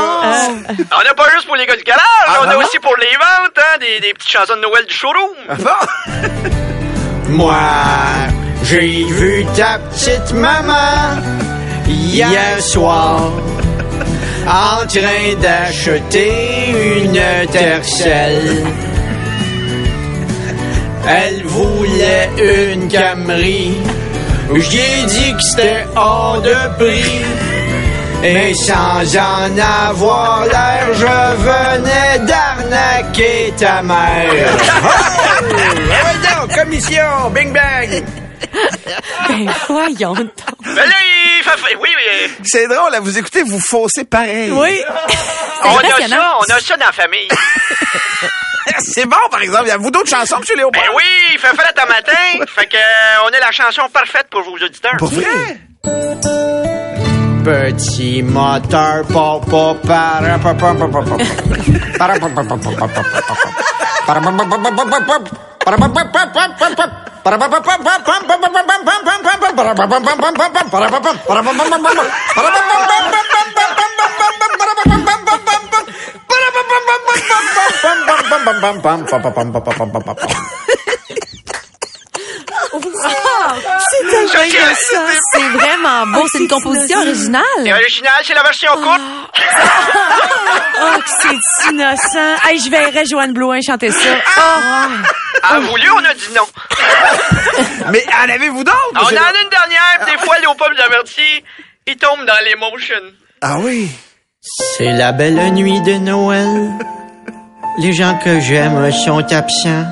On 0.99 1.05
n'a 1.05 1.15
pas 1.15 1.31
juste 1.33 1.47
pour 1.47 1.55
les 1.55 1.67
gars 1.67 1.77
du 1.77 1.85
garage, 1.85 2.03
Ah, 2.27 2.39
on 2.41 2.43
a 2.43 2.47
vraiment? 2.47 2.63
aussi 2.65 2.79
pour 2.81 2.97
les 2.97 3.07
ventes, 3.17 3.57
hein, 3.59 3.79
des, 3.79 4.01
des 4.01 4.13
petites 4.13 4.29
chansons 4.31 4.57
de 4.57 4.61
Noël 4.61 4.85
du 4.87 4.95
showroom. 4.95 5.31
Ah 5.49 5.55
bon? 5.55 7.29
Moi, 7.29 7.55
j'ai 8.65 9.05
vu 9.05 9.47
ta 9.57 9.79
petite 9.79 10.33
maman 10.33 11.17
hier 11.87 12.61
soir 12.61 13.31
en 14.47 14.87
train 14.87 15.35
d'acheter 15.41 16.73
une 17.03 17.47
tercelle. 17.51 18.65
Elle 21.09 21.43
voulait 21.45 22.31
une 22.39 22.89
Camry. 22.89 23.73
J'y 24.55 24.79
ai 24.79 25.07
dit 25.07 25.33
que 25.35 25.43
c'était 25.43 25.87
hors 25.97 26.41
de 26.43 26.55
prix. 26.79 27.25
Et 28.23 28.53
sans 28.53 29.17
en 29.17 29.59
avoir 29.59 30.45
l'air, 30.45 30.89
je 30.93 31.37
venais 31.37 32.19
d'arnaquer 32.27 33.53
ta 33.57 33.83
mère. 33.83 34.53
Oh! 34.85 35.45
Ouais 35.89 36.17
donc, 36.29 36.55
commission, 36.55 37.31
bing 37.35 37.53
bang! 37.53 38.05
Ben, 39.29 39.51
voyons 39.69 40.15
donc. 40.15 40.31
Ben 41.57 41.69
il. 41.71 41.77
Oui, 41.79 41.89
oui. 41.97 42.31
C'est 42.45 42.69
drôle, 42.69 42.95
à 42.95 43.01
vous 43.01 43.19
écouter, 43.19 43.43
vous 43.43 43.61
faussez 43.61 44.05
pareil. 44.05 44.51
Oui. 44.53 44.81
On 45.65 45.77
a 45.79 46.09
ça, 46.09 46.39
on 46.39 46.45
a 46.45 46.61
ça 46.61 46.77
dans 46.77 46.87
la 46.87 46.93
famille. 46.93 47.29
C'est 48.79 49.07
bon, 49.07 49.17
par 49.31 49.43
exemple. 49.43 49.69
Y 49.69 49.71
a-vous 49.73 49.91
d'autres 49.91 50.11
chansons, 50.11 50.37
M. 50.37 50.45
Léopold? 50.57 50.85
Ben 50.85 50.93
oui, 50.95 51.05
il 51.33 51.39
fait 51.39 51.49
frais 51.49 51.73
à 51.77 51.87
matin. 51.87 52.13
Fait 52.55 52.67
que 52.67 52.77
euh, 52.77 53.25
on 53.25 53.29
a 53.29 53.41
la 53.41 53.51
chanson 53.51 53.83
parfaite 53.93 54.29
pour 54.31 54.43
vos 54.43 54.57
auditeurs. 54.57 54.97
Pour 54.99 55.11
vrai? 55.11 55.59
Petit 57.45 58.23
moteur, 58.23 59.05
papa, 59.07 59.75
para, 59.87 60.39
pa, 60.39 60.55
pa, 60.55 60.75
pa, 60.75 60.87
pa, 60.87 61.03
pa. 61.03 61.17
Para, 61.99 62.19
pa, 62.19 62.29
pa, 66.77 67.10
c'est 83.91 84.17
incroyable. 84.17 84.77
C'est 85.33 85.49
vraiment 85.49 86.07
beau. 86.07 86.21
Oh, 86.23 86.27
c'est 86.31 86.39
une 86.39 86.49
composition 86.49 86.99
originale. 87.01 87.43
C'est 87.65 87.73
original, 87.73 88.13
c'est 88.23 88.35
la 88.35 88.43
version 88.43 88.71
oh. 88.77 88.83
courte. 88.83 89.01
Oh, 90.83 91.01
c'est 91.05 91.71
innocent. 91.71 92.37
Je 92.55 92.71
verrais 92.71 93.05
Joanne 93.05 93.33
Blouin 93.33 93.61
chanter 93.61 93.91
ça. 93.91 94.09
Ah! 94.37 94.89
Oh. 94.89 95.07
Ah, 95.43 95.59
voulu, 95.61 95.91
on 95.91 96.05
a 96.05 96.15
dit 96.15 96.29
non. 96.35 96.43
Mais 97.91 98.05
en 98.25 98.29
avez-vous 98.29 98.65
d'autres? 98.65 98.93
On 98.95 98.99
en 98.99 99.07
a 99.07 99.33
une 99.43 99.51
dernière, 99.51 100.07
des 100.07 100.19
fois, 100.25 100.39
Léopold 100.41 100.77
nous 100.77 100.85
avertit, 100.85 101.45
il 101.87 101.97
tombe 101.97 102.25
dans 102.27 102.45
l'émotion. 102.45 103.03
Ah 103.41 103.59
oui? 103.59 103.91
C'est 104.41 104.93
la 104.93 105.13
belle 105.13 105.53
nuit 105.53 105.81
de 105.83 105.95
Noël. 105.95 106.71
Les 107.79 107.93
gens 107.93 108.19
que 108.23 108.41
j'aime 108.41 108.91
sont 108.93 109.25
absents. 109.33 109.85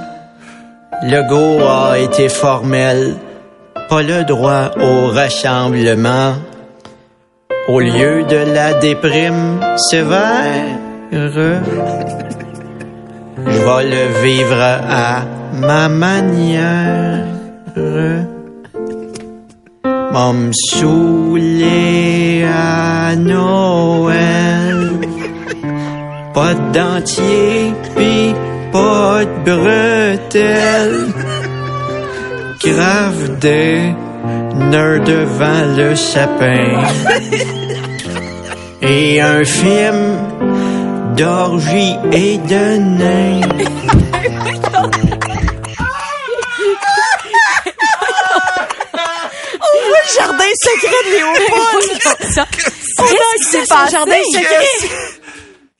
Le 1.02 1.22
go 1.28 1.64
a 1.66 1.98
été 1.98 2.28
formel. 2.28 3.16
Pas 3.88 4.02
le 4.02 4.24
droit 4.24 4.70
au 4.76 5.08
rassemblement. 5.08 6.34
Au 7.68 7.80
lieu 7.80 8.24
de 8.24 8.36
la 8.54 8.74
déprime 8.74 9.60
sévère, 9.76 10.64
je 11.12 11.26
vais 11.26 11.60
le 13.84 14.22
vivre 14.22 14.60
à 14.60 15.22
ma 15.54 15.88
manière. 15.88 17.24
M'en 20.12 20.32
me 20.32 20.52
saouler 20.52 22.44
à 22.44 23.14
Noël. 23.16 24.90
Pas 26.34 26.54
de 26.54 26.72
dentier, 26.72 27.74
pis 27.96 28.34
pas 28.72 29.24
de 29.24 29.36
bretelles. 29.44 31.06
Grave 32.64 33.38
des 33.38 33.94
nerfs 34.70 35.04
devant 35.04 35.64
le 35.76 35.94
sapin. 35.94 36.82
Et 38.82 39.20
un 39.20 39.44
film 39.44 40.16
d'orgie 41.16 41.96
et 42.12 42.38
de 42.38 42.64
nains. 42.98 43.40
Le 50.08 50.14
jardin 50.14 50.44
secret 50.62 51.04
de 51.04 51.10
Léopold. 51.10 51.98
Qu'est-ce 52.98 53.44
qui 53.44 53.50
s'est 53.50 53.66
passé? 53.66 53.92
Jardin 53.92 54.22
secret. 54.32 54.66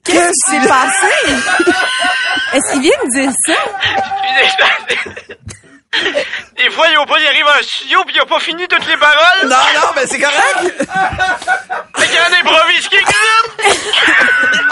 Qu'est-ce 0.04 0.40
qui 0.44 0.50
s'est 0.50 0.68
passé? 0.68 1.12
Est-ce 2.52 2.72
qu'il 2.72 2.82
vient 2.82 2.98
me 3.04 3.10
dire 3.10 3.32
ça? 3.46 3.54
Des 6.56 6.70
fois, 6.70 6.88
Léopold, 6.88 7.22
il 7.22 7.28
arrive 7.28 7.46
en 7.46 7.62
studio 7.62 8.04
puis 8.04 8.14
il 8.16 8.20
a 8.20 8.26
pas 8.26 8.40
fini 8.40 8.68
toutes 8.68 8.86
les 8.86 8.96
paroles. 8.96 9.44
Non, 9.44 9.56
non, 9.74 9.88
mais 9.96 10.06
c'est 10.06 10.20
correct. 10.20 10.74
Qu'il 11.96 12.14
y 12.14 12.18
en 12.18 12.40
improvise 12.40 12.88
quelques-unes. 12.88 14.64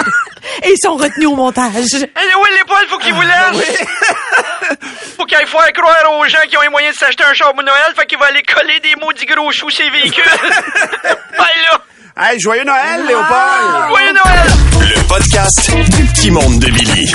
Et 0.66 0.72
ils 0.72 0.78
sont 0.82 0.96
retenus 0.96 1.28
au 1.28 1.36
montage. 1.36 1.72
Eh 1.94 2.34
oui, 2.42 2.48
Léopold, 2.56 2.86
faut 2.90 2.98
qu'il 2.98 3.14
vous 3.14 3.22
laisse. 3.22 3.86
Faut 5.16 5.24
qu'il 5.24 5.36
faire 5.36 5.72
croire 5.72 6.18
aux 6.18 6.26
gens 6.26 6.38
qui 6.48 6.56
ont 6.56 6.62
les 6.62 6.68
moyens 6.68 6.94
de 6.94 6.98
s'acheter 6.98 7.24
un 7.24 7.34
char 7.34 7.52
pour 7.52 7.62
Noël, 7.62 7.94
fait 7.96 8.06
qu'il 8.06 8.18
va 8.18 8.26
aller 8.26 8.42
coller 8.42 8.80
des 8.80 8.96
maudits 9.00 9.26
gros 9.26 9.52
choux 9.52 9.70
sur 9.70 9.84
ses 9.84 9.90
véhicules. 9.90 10.24
Bye 11.38 11.62
là! 11.70 11.80
Hey, 12.18 12.40
joyeux 12.40 12.64
Noël, 12.64 13.06
Léopold. 13.06 13.88
Joyeux 13.88 14.12
Noël! 14.12 14.46
Le 14.80 15.08
podcast 15.08 15.70
du 15.96 16.04
petit 16.06 16.30
monde 16.30 16.58
de 16.58 16.70
Billy. 16.70 17.12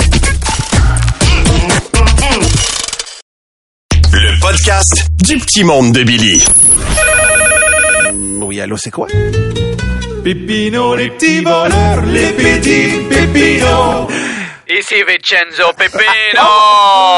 Le 4.12 4.40
podcast 4.40 5.06
du 5.22 5.38
petit 5.38 5.64
monde 5.64 5.92
de 5.92 6.02
Billy. 6.04 6.42
Oui, 8.40 8.60
allô, 8.60 8.76
c'est 8.76 8.90
quoi? 8.90 9.08
Peppino 10.22 10.94
Lettivo, 10.94 11.66
l'Orlipiti, 11.66 13.06
Peppino. 13.08 14.06
Easy 14.66 15.02
Vincenzo 15.04 15.72
Peppino! 15.74 16.06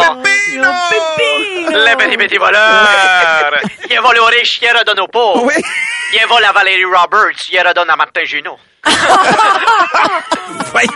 Peppino! 0.23 0.71
Peppino! 0.89 1.54
Pépino! 1.75 1.85
Les 1.85 1.97
petits 1.97 2.17
petits 2.17 2.39
voleurs! 2.39 3.51
Il 3.91 4.01
vole 4.01 4.19
aux 4.19 4.27
riches, 4.27 4.59
il 4.63 4.71
redonne 4.71 5.01
aux 5.01 5.09
pauvres. 5.09 5.43
Oui. 5.45 5.55
Il 6.13 6.27
vole 6.27 6.45
à 6.45 6.53
Valérie 6.53 6.85
Roberts, 6.85 7.49
il 7.51 7.61
redonne 7.61 7.91
à 7.91 7.97
Martin 7.97 8.25
Junot. 8.25 8.59
Voyons. 10.73 10.93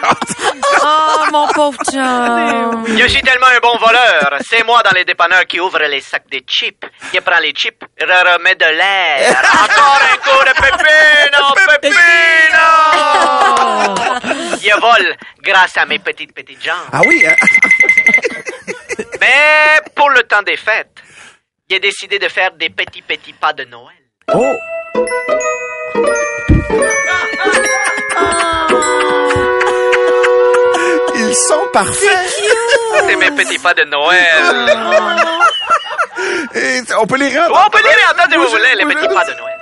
Oh, 0.83 1.25
mon 1.33 1.49
pauvre 1.49 1.79
chum. 1.91 2.85
Je 2.99 3.07
suis 3.09 3.23
tellement 3.23 3.47
un 3.47 3.59
bon 3.61 3.77
voleur. 3.79 4.39
C'est 4.49 4.63
moi 4.65 4.83
dans 4.83 4.91
les 4.91 5.05
dépanneurs 5.05 5.47
qui 5.47 5.59
ouvre 5.61 5.79
les 5.81 6.01
sacs 6.01 6.29
de 6.31 6.41
chips. 6.47 6.85
Il 7.15 7.23
prend 7.23 7.41
les 7.41 7.53
chips, 7.53 7.83
remet 8.01 8.55
de 8.57 8.67
l'air. 8.67 9.31
Encore 9.65 10.01
un 10.03 10.17
coup 10.19 10.45
de 10.45 10.53
Pepino! 10.61 11.55
Pepino! 11.81 12.69
Il 14.63 14.75
vole 14.81 15.17
grâce 15.43 15.77
à 15.77 15.87
mes 15.87 15.99
petites 15.99 16.35
petites 16.35 16.63
jambes. 16.63 16.89
Ah 16.93 17.01
oui, 17.07 17.25
hein? 17.27 17.35
Mais 19.21 19.81
pour 19.95 20.11
le 20.11 20.23
temps 20.25 20.43
des 20.43 20.57
fêtes, 20.57 20.90
j'ai 21.71 21.78
décidé 21.78 22.19
de 22.19 22.28
faire 22.28 22.52
des 22.52 22.71
petits 22.71 23.02
petits 23.02 23.33
pas 23.33 23.52
de 23.52 23.64
Noël. 23.64 23.95
Oh! 24.35 24.57
Ils 31.14 31.35
sont 31.35 31.69
parfaits! 31.73 32.28
C'est 33.07 33.17
mes 33.17 33.31
petits 33.31 33.59
pas 33.59 33.75
de 33.75 33.85
Noël. 33.85 34.19
Et 36.55 36.81
on 36.99 37.07
peut 37.07 37.17
les 37.17 37.28
rendre. 37.38 37.52
Oh, 37.55 37.59
on 37.67 37.71
peut 37.71 37.83
les 37.83 37.95
réentendre 37.95 38.31
si 38.31 38.37
vous 38.37 38.49
voulez, 38.49 38.75
les 38.75 38.85
petits 38.85 39.09
pas 39.09 39.25
de 39.25 39.35
Noël. 39.35 39.59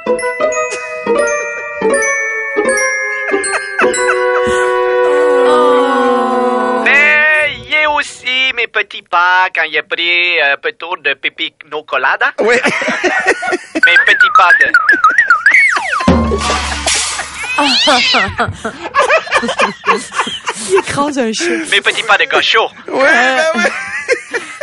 Il 5.38 5.82
a 5.82 5.85
petits 8.76 9.02
pas 9.02 9.48
quand 9.54 9.62
il 9.62 9.78
a 9.78 9.82
pris 9.82 10.38
un 10.42 10.56
peu 10.58 10.72
tour 10.72 10.96
de 10.98 11.14
pipi 11.14 11.54
no 11.70 11.82
colada. 11.84 12.32
Oui. 12.40 12.56
Mes 13.74 13.96
petits 14.06 14.32
pas 14.36 14.50
de... 14.60 14.68
Il 20.68 20.78
écrase 20.78 21.18
un 21.18 21.32
chat. 21.32 21.70
Mes 21.70 21.80
petits 21.80 22.02
pas 22.02 22.18
de 22.18 22.24
gaucho. 22.24 22.68
Oui, 22.88 23.00
ben 23.02 23.44
oui. 23.54 23.62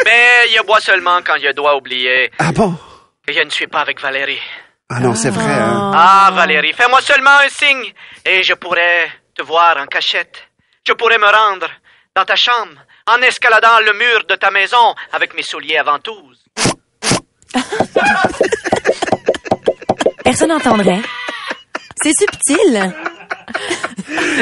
Mais 0.06 0.50
il 0.50 0.62
boit 0.66 0.80
seulement 0.80 1.20
quand 1.26 1.36
il 1.36 1.52
doit 1.54 1.76
oublier 1.76 2.32
Ah 2.38 2.52
bon? 2.52 2.78
que 3.26 3.34
je 3.34 3.40
ne 3.42 3.50
suis 3.50 3.68
pas 3.68 3.80
avec 3.80 4.02
Valérie. 4.02 4.42
Ah 4.90 5.00
non, 5.00 5.16
c'est 5.16 5.30
vrai, 5.30 5.54
hein? 5.54 5.92
Ah, 5.96 6.30
Valérie, 6.34 6.74
fais-moi 6.74 7.00
seulement 7.02 7.38
un 7.44 7.48
signe 7.50 7.94
et 8.26 8.44
je 8.44 8.54
pourrais 8.54 9.10
te 9.34 9.42
voir 9.42 9.78
en 9.78 9.86
cachette. 9.88 10.44
Je 10.86 10.92
pourrais 10.94 11.18
me 11.18 11.26
rendre 11.26 11.68
dans 12.16 12.26
ta 12.26 12.36
chambre 12.36 12.76
en 13.08 13.22
escaladant 13.22 13.80
le 13.86 13.94
mur 13.94 14.24
de 14.28 14.36
ta 14.36 14.52
maison 14.52 14.94
avec 15.12 15.34
mes 15.36 15.44
souliers 15.44 15.78
à 15.78 15.84
ventouses. 15.84 16.40
Personne 20.24 20.50
n'entendrait. 20.50 21.02
C'est 22.02 22.14
subtil. 22.18 22.94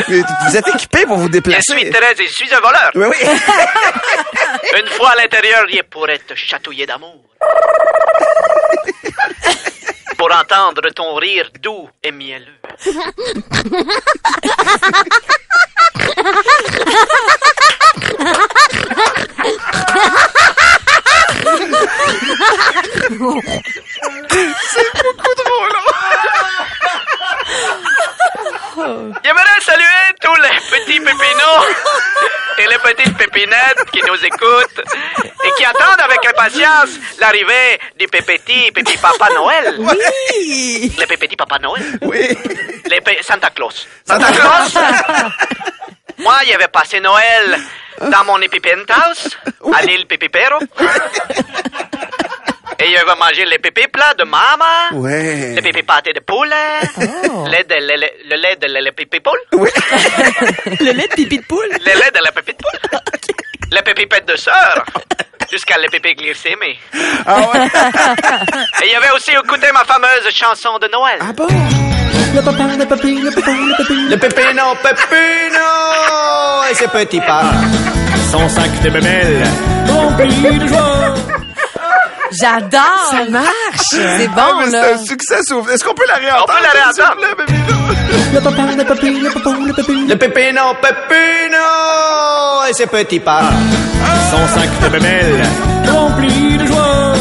Mais 0.08 0.22
Vous 0.48 0.58
êtes 0.58 0.68
équipés 0.68 1.06
pour 1.06 1.18
vous 1.18 1.25
Je 1.27 1.32
déplacer. 1.32 1.74
suis 1.77 1.89
Thérèse 1.89 2.20
et 2.20 2.27
je 2.27 2.34
suis 2.34 2.53
un 2.53 2.60
voleur. 2.60 2.91
Oui, 2.96 3.06
oui. 3.10 3.18
Une 4.80 4.88
fois 4.89 5.12
à 5.12 5.15
l'intérieur, 5.15 5.65
je 5.70 5.82
pourrais 5.82 6.20
te 6.20 6.36
chatouiller 6.36 6.86
d'amour. 6.86 7.24
Pour 10.18 10.32
entendre 10.36 10.89
ton 10.91 11.15
rire 11.15 11.50
doux 11.62 11.89
et 12.03 12.12
mielleux. 12.12 12.60
J'aimerais 29.24 29.62
saluer 29.62 29.86
tous 30.22 30.36
les 30.36 30.79
petits 30.79 31.00
pépinots 31.00 31.65
et 32.58 32.67
les 32.67 32.77
petites 32.79 33.17
pépinettes 33.17 33.86
qui 33.91 34.01
nous 34.08 34.25
écoutent 34.25 34.81
et 35.43 35.51
qui 35.58 35.65
attendent 35.65 36.00
avec 36.03 36.25
impatience 36.25 36.89
l'arrivée 37.20 37.79
du 38.00 38.08
pépéti, 38.08 38.72
pépi 38.72 38.98
Papa 38.98 39.29
Noël. 39.34 39.75
Oui. 39.77 40.93
Les 40.98 41.05
pépétis 41.08 41.36
Papa 41.36 41.60
Noël. 41.60 41.84
Oui. 42.01 42.38
Pé- 43.01 43.20
Santa 43.22 43.50
Claus. 43.50 43.88
Santa 44.08 44.31
Claus. 44.31 44.77
Moi, 46.17 46.36
avait 46.53 46.67
passé 46.67 47.00
Noël 47.00 47.60
dans 48.10 48.25
mon 48.25 48.39
épipenthouse 48.41 49.38
à 49.74 49.81
l'île 49.84 50.08
Pépipero. 50.08 50.60
Et 52.83 52.89
il 52.89 52.97
avait 52.97 53.19
mangé 53.19 53.45
les 53.45 53.59
pépés 53.59 53.88
plats 53.88 54.13
de 54.17 54.23
maman. 54.23 55.01
Ouais. 55.03 55.53
Les 55.55 55.61
pépés 55.61 55.83
pâtés 55.83 56.13
de 56.13 56.19
poulet. 56.21 56.79
lait 57.50 57.63
de, 57.63 57.75
le, 57.79 57.95
le- 58.00 58.29
le 58.29 58.35
lait 58.41 58.55
de 58.55 58.67
la 58.67 58.91
pépé 58.91 59.19
poule. 59.19 59.39
Le 59.51 60.91
lait 60.91 61.08
de 61.08 61.13
pipi 61.15 61.38
de 61.38 61.43
poule. 61.43 61.67
Le 61.69 61.86
lait 61.99 62.12
de 62.12 62.19
la 62.23 62.32
pépite 62.32 62.58
poule. 62.58 62.99
Les 63.71 63.82
pépipètes 63.84 64.27
de 64.27 64.36
sœur. 64.36 64.84
Jusqu'à 65.51 65.77
les 65.77 65.88
pépés 65.89 66.15
glycémés. 66.15 66.79
Ah 67.25 67.39
ouais? 67.39 67.65
Et 68.82 68.88
il 68.88 68.91
y 68.91 68.95
avait 68.95 69.12
aussi 69.15 69.32
écouté 69.32 69.67
ma 69.73 69.84
fameuse 69.84 70.29
chanson 70.34 70.77
de 70.79 70.88
Noël. 70.88 71.19
Ah 71.21 71.34
bon? 71.34 71.47
Le 72.34 72.41
pépino, 74.17 74.75
pépino! 74.82 75.62
Et 76.71 76.73
ses 76.75 76.88
petits 76.88 77.19
pas. 77.21 77.43
Son 78.32 78.47
sac 78.49 78.71
de 78.82 78.89
bébelles 78.89 79.43
rempli 79.88 80.58
de 80.60 80.67
joie. 80.67 81.13
J'adore. 82.39 83.10
Ça 83.12 83.26
marche. 83.30 83.89
C'est 83.89 84.30
Ah, 84.36 84.36
bon, 84.36 84.56
mais 84.60 84.70
là. 84.72 84.84
C'est 84.86 84.94
un 84.94 84.98
succès. 85.06 85.39
sauf- 85.44 85.70
Est-ce 85.70 85.84
qu'on 85.84 85.94
peut 85.94 86.06
la 86.08 86.15
réentendre? 86.15 86.46
On 86.48 86.54
peut 86.54 86.63
la 86.63 86.72
réentendre. 86.82 87.17
s'il 87.20 87.28
vous 87.30 87.36
plaît, 87.36 87.46
Pépino? 87.46 87.76
Le 90.08 90.15
pépino, 90.15 90.62
pépino! 90.82 91.65
Et 92.70 92.74
ses 92.74 92.88
petits 92.88 93.20
pas. 93.20 93.41
Son 94.32 94.48
sac 94.60 94.70
de 94.82 94.88
bébelles 94.89 95.44
rempli 95.91 96.58
de 96.58 96.65
joie. 96.65 97.13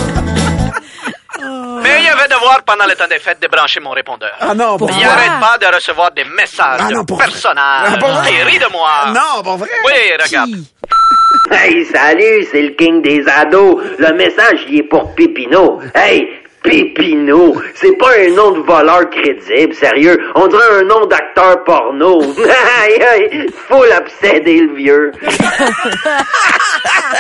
Mais 1.82 1.98
il 2.00 2.04
y 2.04 2.08
avait 2.08 2.28
devoir 2.28 2.62
pendant 2.64 2.86
le 2.86 2.94
temps 2.94 3.08
des 3.08 3.18
fêtes 3.18 3.40
débrancher 3.40 3.80
mon 3.80 3.90
répondeur. 3.90 4.30
Ah 4.40 4.54
non, 4.54 4.76
bon. 4.76 4.86
Il 4.88 4.92
Pourquoi? 4.94 5.12
arrête 5.12 5.40
pas 5.40 5.58
de 5.58 5.66
recevoir 5.74 6.10
des 6.12 6.24
messages 6.24 6.80
Ah 6.84 6.88
de 6.88 6.94
non, 6.94 7.04
pour- 7.04 7.18
personnages 7.18 7.92
Ah, 7.94 7.98
pour 7.98 8.22
qui 8.22 8.42
rient 8.42 8.58
de 8.58 8.70
moi. 8.70 9.06
Non, 9.08 9.42
bon 9.42 9.56
vrai? 9.56 9.68
Oui, 9.86 9.92
regarde. 10.22 10.50
Hey, 11.50 11.84
salut, 11.86 12.44
c'est 12.50 12.62
le 12.62 12.70
king 12.70 13.02
des 13.02 13.24
ados. 13.28 13.82
Le 13.98 14.12
message, 14.14 14.64
il 14.68 14.78
est 14.80 14.82
pour 14.84 15.14
Pépino. 15.14 15.80
Hey, 15.94 16.28
Pépino, 16.62 17.56
c'est 17.74 17.96
pas 17.98 18.10
un 18.18 18.30
nom 18.34 18.52
de 18.52 18.60
voleur 18.60 19.08
crédible, 19.10 19.74
sérieux. 19.74 20.16
On 20.34 20.46
dirait 20.46 20.80
un 20.80 20.82
nom 20.82 21.06
d'acteur 21.06 21.64
porno. 21.64 22.20
Aïe, 22.82 23.02
aïe, 23.02 23.46
faut 23.68 23.84
l'obséder, 23.84 24.60
le 24.60 24.74
vieux. 24.74 25.12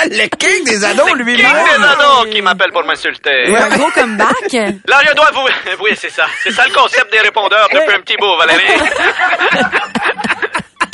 Le 0.06 0.26
king 0.36 0.64
des 0.64 0.84
ados 0.84 1.04
King 1.06 1.16
lui-même. 1.18 1.36
des 1.36 1.84
ados 1.84 2.30
qui 2.30 2.40
m'appelle 2.40 2.70
pour 2.70 2.84
m'insulter. 2.84 3.54
Un 3.54 3.68
gros 3.76 3.90
comeback. 3.90 4.52
Là, 4.52 5.00
je 5.08 5.14
dois 5.14 5.30
vous... 5.34 5.46
Oui, 5.82 5.90
c'est 5.96 6.10
ça. 6.10 6.24
C'est 6.42 6.52
ça 6.52 6.64
le 6.66 6.72
concept 6.72 7.12
des 7.12 7.18
répondeurs 7.20 7.68
depuis 7.72 7.94
un 7.94 8.00
petit 8.00 8.16
bout, 8.16 8.36
Valérie. 8.38 8.62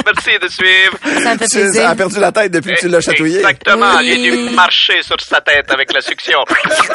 Merci 0.07 0.39
de 0.41 0.49
suivre. 0.49 0.97
Ça 1.23 1.35
me 1.35 1.39
fait 1.39 1.47
Tu- 1.47 1.55
Ça 1.55 1.59
plaisir. 1.61 1.89
a 1.91 1.95
perdu 1.95 2.21
la 2.21 2.33
tête 2.33 2.53
depuis 2.53 2.75
que 2.75 2.81
tu 2.81 2.89
l'as 2.89 3.01
chatouillé. 3.01 3.39
Exactement. 3.39 3.97
Oui. 3.99 4.07
J'ai 4.09 4.31
dû 4.31 4.51
marcher 4.55 5.03
sur 5.03 5.21
sa 5.21 5.41
tête 5.41 5.71
avec 5.73 5.93
la 5.93 6.01
succion. 6.01 6.39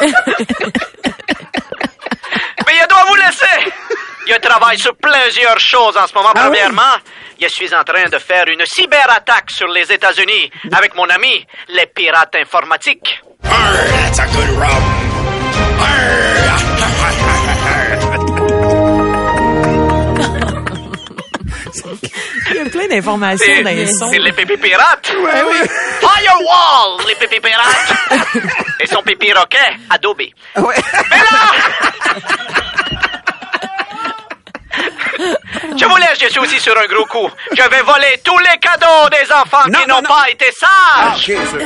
Mais 2.66 2.74
je 2.80 2.86
dois 2.88 3.04
vous 3.08 3.14
laisser. 3.16 3.72
Je 4.26 4.34
travaille 4.40 4.78
sur 4.78 4.94
plusieurs 4.96 5.58
choses 5.60 5.96
en 5.96 6.06
ce 6.06 6.14
moment. 6.14 6.30
Ah 6.34 6.48
oui? 6.48 6.56
Premièrement, 6.58 6.96
je 7.40 7.48
suis 7.48 7.74
en 7.74 7.82
train 7.84 8.04
de 8.10 8.18
faire 8.18 8.44
une 8.48 8.64
cyberattaque 8.64 9.50
sur 9.50 9.66
les 9.68 9.90
États-Unis 9.92 10.50
avec 10.74 10.94
mon 10.94 11.08
ami, 11.10 11.44
les 11.68 11.86
pirates 11.86 12.36
informatiques. 12.36 13.20
That's 13.42 14.18
a 14.20 14.26
good 14.26 14.48
rum. 14.58 14.82
Il 22.54 22.56
y 22.56 22.66
a 22.66 22.70
plein 22.70 22.88
d'informations 22.88 23.44
C'est 23.46 23.62
dans 23.62 23.70
les 23.70 23.86
sons. 23.86 24.10
c'est 24.10 24.18
les 24.18 24.32
pépés 24.32 24.56
pirates. 24.56 25.06
Firewall, 26.00 27.06
les 27.08 27.14
pépés 27.14 27.40
pirates. 27.40 27.92
Et 28.80 28.86
son 28.86 29.02
pépé 29.02 29.32
roquet, 29.32 29.58
Adobe. 29.90 30.20
Ouais. 30.56 30.74
Mais 31.10 31.16
là! 31.16 31.52
Je 35.76 35.84
vous 35.84 35.96
laisse, 35.96 36.18
je 36.20 36.26
suis 36.28 36.38
aussi 36.40 36.58
sur 36.60 36.76
un 36.76 36.86
gros 36.86 37.04
coup. 37.06 37.28
Je 37.52 37.62
vais 37.62 37.82
voler 37.82 38.20
tous 38.24 38.38
les 38.38 38.58
cadeaux 38.60 39.08
des 39.10 39.30
enfants 39.32 39.68
Non, 39.68 39.78
qui 39.80 39.88
non, 39.88 39.96
n'ont 39.96 40.02
non. 40.02 40.08
pas 40.08 40.24
été 40.30 40.46
Ah, 40.62 41.14
sages. 41.14 41.26
ça. 41.26 41.58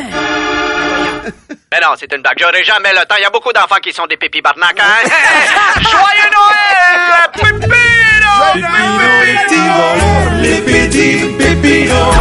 Mais 1.72 1.78
non, 1.82 1.94
c'est 1.98 2.12
une 2.14 2.22
blague. 2.22 2.36
J'aurai 2.38 2.62
jamais 2.62 2.92
le 2.92 3.04
temps. 3.06 3.16
Il 3.18 3.22
y 3.22 3.26
a 3.26 3.30
beaucoup 3.30 3.52
d'enfants 3.52 3.80
qui 3.82 3.92
sont 3.92 4.06
des 4.06 4.16
pépis 4.16 4.40
barnaques, 4.40 4.78
hein? 4.80 5.08
Joyeux 5.80 6.30
Noël! 6.32 7.30
Pépino! 7.32 8.34
Les 8.54 9.34
petits 9.34 9.68
voleurs, 9.74 10.32
les 10.40 10.60
petits 10.60 11.18
pépinos. 11.36 12.14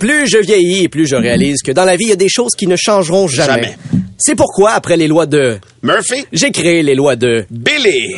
Plus 0.00 0.26
je 0.28 0.38
vieillis, 0.38 0.88
plus 0.88 1.06
je 1.06 1.16
réalise 1.16 1.62
que 1.62 1.72
dans 1.72 1.84
la 1.84 1.96
vie, 1.96 2.04
il 2.06 2.10
y 2.10 2.12
a 2.12 2.16
des 2.16 2.28
choses 2.28 2.52
qui 2.56 2.66
ne 2.66 2.76
changeront 2.76 3.28
jamais. 3.28 3.62
Jamais. 3.62 3.76
C'est 4.18 4.34
pourquoi, 4.34 4.72
après 4.72 4.96
les 4.96 5.08
lois 5.08 5.26
de... 5.26 5.58
Murphy, 5.82 6.26
J'ai 6.32 6.50
créé 6.50 6.82
les 6.82 6.94
lois 6.94 7.16
de... 7.16 7.46
Billy. 7.50 8.14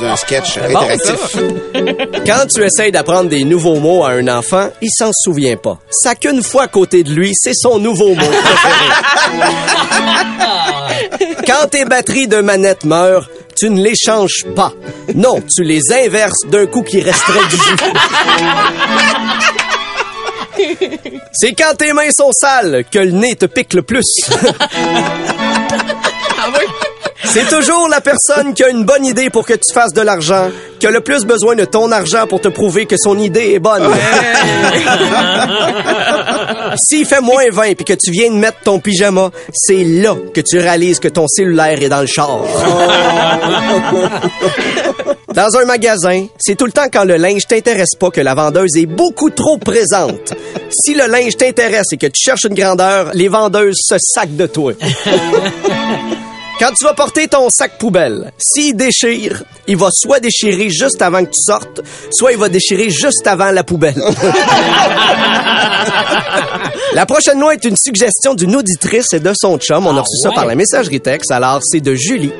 C'est 0.00 0.06
un 0.06 0.16
sketch 0.16 0.58
bon, 0.58 0.64
interactif. 0.76 1.36
Quand 2.26 2.46
tu 2.46 2.62
essayes 2.62 2.92
d'apprendre 2.92 3.28
des 3.28 3.44
nouveaux 3.44 3.80
mots 3.80 4.04
à 4.04 4.10
un 4.10 4.28
enfant, 4.28 4.68
il 4.80 4.90
s'en 4.90 5.10
souvient 5.12 5.56
pas. 5.56 5.78
Ça 5.90 6.14
qu'une 6.14 6.42
fois 6.42 6.64
à 6.64 6.68
côté 6.68 7.02
de 7.02 7.10
lui, 7.10 7.32
c'est 7.34 7.54
son 7.54 7.78
nouveau 7.78 8.14
mot 8.14 8.14
préféré. 8.14 8.90
Quand 11.46 11.68
tes 11.70 11.84
batteries 11.84 12.28
de 12.28 12.40
manette 12.40 12.84
meurent, 12.84 13.28
tu 13.56 13.64
tu 13.64 13.70
ne 13.70 13.82
les 13.82 13.94
changes 13.96 14.44
pas. 14.54 14.74
Non, 15.14 15.40
tu 15.40 15.62
les 15.62 15.80
inverses 15.90 16.44
d'un 16.48 16.66
coup 16.66 16.82
qui 16.82 17.00
resterait 17.00 17.48
du 17.48 17.56
jus. 17.56 17.76
C'est 21.32 21.52
quand 21.54 21.74
tes 21.76 21.94
mains 21.94 22.10
sont 22.10 22.30
sales 22.32 22.84
que 22.90 22.98
le 22.98 23.12
nez 23.12 23.36
te 23.36 23.46
pique 23.46 23.72
le 23.72 23.80
plus. 23.82 24.04
C'est 27.24 27.48
toujours 27.48 27.88
la 27.88 28.00
personne 28.00 28.54
qui 28.54 28.62
a 28.62 28.68
une 28.68 28.84
bonne 28.84 29.04
idée 29.04 29.30
pour 29.30 29.44
que 29.46 29.54
tu 29.54 29.72
fasses 29.72 29.92
de 29.92 30.00
l'argent, 30.00 30.50
qui 30.78 30.86
a 30.86 30.90
le 30.90 31.00
plus 31.00 31.24
besoin 31.24 31.56
de 31.56 31.64
ton 31.64 31.90
argent 31.90 32.26
pour 32.26 32.40
te 32.40 32.48
prouver 32.48 32.86
que 32.86 32.96
son 32.98 33.18
idée 33.18 33.52
est 33.54 33.58
bonne. 33.58 33.82
S'il 36.76 37.06
fait 37.06 37.20
moins 37.20 37.44
20 37.50 37.74
puis 37.74 37.84
que 37.84 37.92
tu 37.94 38.10
viens 38.10 38.30
de 38.30 38.36
mettre 38.36 38.60
ton 38.64 38.78
pyjama, 38.80 39.30
c'est 39.52 39.84
là 39.84 40.14
que 40.32 40.40
tu 40.40 40.58
réalises 40.58 41.00
que 41.00 41.08
ton 41.08 41.26
cellulaire 41.28 41.82
est 41.82 41.88
dans 41.88 42.00
le 42.00 42.06
char. 42.06 42.40
Dans 45.34 45.56
un 45.56 45.64
magasin, 45.64 46.26
c'est 46.38 46.54
tout 46.54 46.66
le 46.66 46.70
temps 46.70 46.86
quand 46.92 47.02
le 47.02 47.16
linge 47.16 47.48
t'intéresse 47.48 47.96
pas 47.98 48.10
que 48.10 48.20
la 48.20 48.34
vendeuse 48.34 48.76
est 48.76 48.86
beaucoup 48.86 49.30
trop 49.30 49.58
présente. 49.58 50.32
Si 50.70 50.94
le 50.94 51.08
linge 51.08 51.36
t'intéresse 51.36 51.92
et 51.92 51.96
que 51.96 52.06
tu 52.06 52.22
cherches 52.22 52.44
une 52.44 52.54
grandeur, 52.54 53.10
les 53.14 53.26
vendeuses 53.26 53.80
se 53.80 53.96
sacent 53.98 54.28
de 54.28 54.46
toi. 54.46 54.74
Quand 56.58 56.72
tu 56.72 56.84
vas 56.84 56.94
porter 56.94 57.26
ton 57.26 57.50
sac 57.50 57.78
poubelle, 57.78 58.32
s'il 58.38 58.76
déchire, 58.76 59.42
il 59.66 59.76
va 59.76 59.88
soit 59.92 60.20
déchirer 60.20 60.70
juste 60.70 61.02
avant 61.02 61.24
que 61.24 61.30
tu 61.30 61.42
sortes, 61.42 61.80
soit 62.12 62.32
il 62.32 62.38
va 62.38 62.48
déchirer 62.48 62.90
juste 62.90 63.26
avant 63.26 63.50
la 63.50 63.64
poubelle. 63.64 63.96
la 66.92 67.06
prochaine 67.06 67.40
loi 67.40 67.54
est 67.54 67.64
une 67.64 67.76
suggestion 67.76 68.34
d'une 68.34 68.54
auditrice 68.54 69.12
et 69.12 69.20
de 69.20 69.32
son 69.34 69.58
chum. 69.58 69.86
On 69.86 69.96
a 69.96 70.00
reçu 70.00 70.16
ça 70.22 70.30
par 70.30 70.46
la 70.46 70.54
messagerie 70.54 71.00
texte, 71.00 71.32
alors 71.32 71.60
c'est 71.62 71.80
de 71.80 71.94
Julie. 71.94 72.32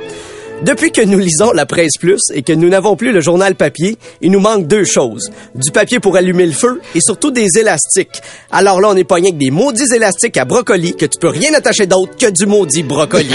Depuis 0.64 0.92
que 0.92 1.02
nous 1.02 1.18
lisons 1.18 1.52
la 1.52 1.66
presse 1.66 1.98
plus 2.00 2.22
et 2.32 2.40
que 2.42 2.54
nous 2.54 2.70
n'avons 2.70 2.96
plus 2.96 3.12
le 3.12 3.20
journal 3.20 3.54
papier, 3.54 3.98
il 4.22 4.30
nous 4.30 4.40
manque 4.40 4.66
deux 4.66 4.86
choses. 4.86 5.30
Du 5.54 5.70
papier 5.70 6.00
pour 6.00 6.16
allumer 6.16 6.46
le 6.46 6.52
feu 6.52 6.80
et 6.94 7.00
surtout 7.02 7.30
des 7.30 7.58
élastiques. 7.58 8.22
Alors 8.50 8.80
là, 8.80 8.88
on 8.88 8.96
est 8.96 9.04
pogné 9.04 9.28
avec 9.28 9.36
des 9.36 9.50
maudits 9.50 9.94
élastiques 9.94 10.38
à 10.38 10.46
brocoli 10.46 10.96
que 10.96 11.04
tu 11.04 11.18
peux 11.18 11.28
rien 11.28 11.52
attacher 11.52 11.84
d'autre 11.84 12.16
que 12.18 12.30
du 12.30 12.46
maudit 12.46 12.82
brocoli. 12.82 13.28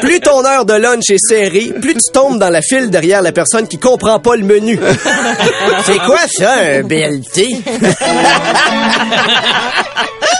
plus 0.00 0.18
ton 0.18 0.44
heure 0.44 0.64
de 0.64 0.74
lunch 0.74 1.08
est 1.10 1.24
serrée, 1.24 1.72
plus 1.80 1.94
tu 1.94 2.10
tombes 2.12 2.40
dans 2.40 2.50
la 2.50 2.60
file 2.60 2.90
derrière 2.90 3.22
la 3.22 3.30
personne 3.30 3.68
qui 3.68 3.78
comprend 3.78 4.18
pas 4.18 4.34
le 4.34 4.42
menu. 4.44 4.80
C'est 5.86 5.98
quoi 5.98 6.18
ça, 6.26 6.54
un 6.54 6.82
BLT? 6.82 7.62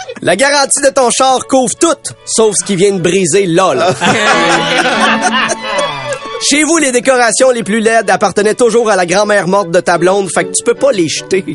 La 0.24 0.36
garantie 0.36 0.80
de 0.80 0.88
ton 0.88 1.10
char 1.10 1.46
couvre 1.46 1.74
tout, 1.78 1.98
sauf 2.24 2.54
ce 2.58 2.64
qui 2.64 2.76
vient 2.76 2.92
de 2.92 3.00
briser 3.00 3.44
là, 3.44 3.74
là. 3.74 3.94
Chez 6.48 6.64
vous, 6.64 6.78
les 6.78 6.92
décorations 6.92 7.50
les 7.50 7.62
plus 7.62 7.80
laides 7.80 8.08
appartenaient 8.08 8.54
toujours 8.54 8.88
à 8.88 8.96
la 8.96 9.04
grand-mère 9.04 9.46
morte 9.48 9.70
de 9.70 9.80
ta 9.80 9.98
blonde, 9.98 10.30
fait 10.34 10.46
que 10.46 10.52
tu 10.52 10.64
peux 10.64 10.72
pas 10.74 10.92
les 10.92 11.08
jeter. 11.08 11.44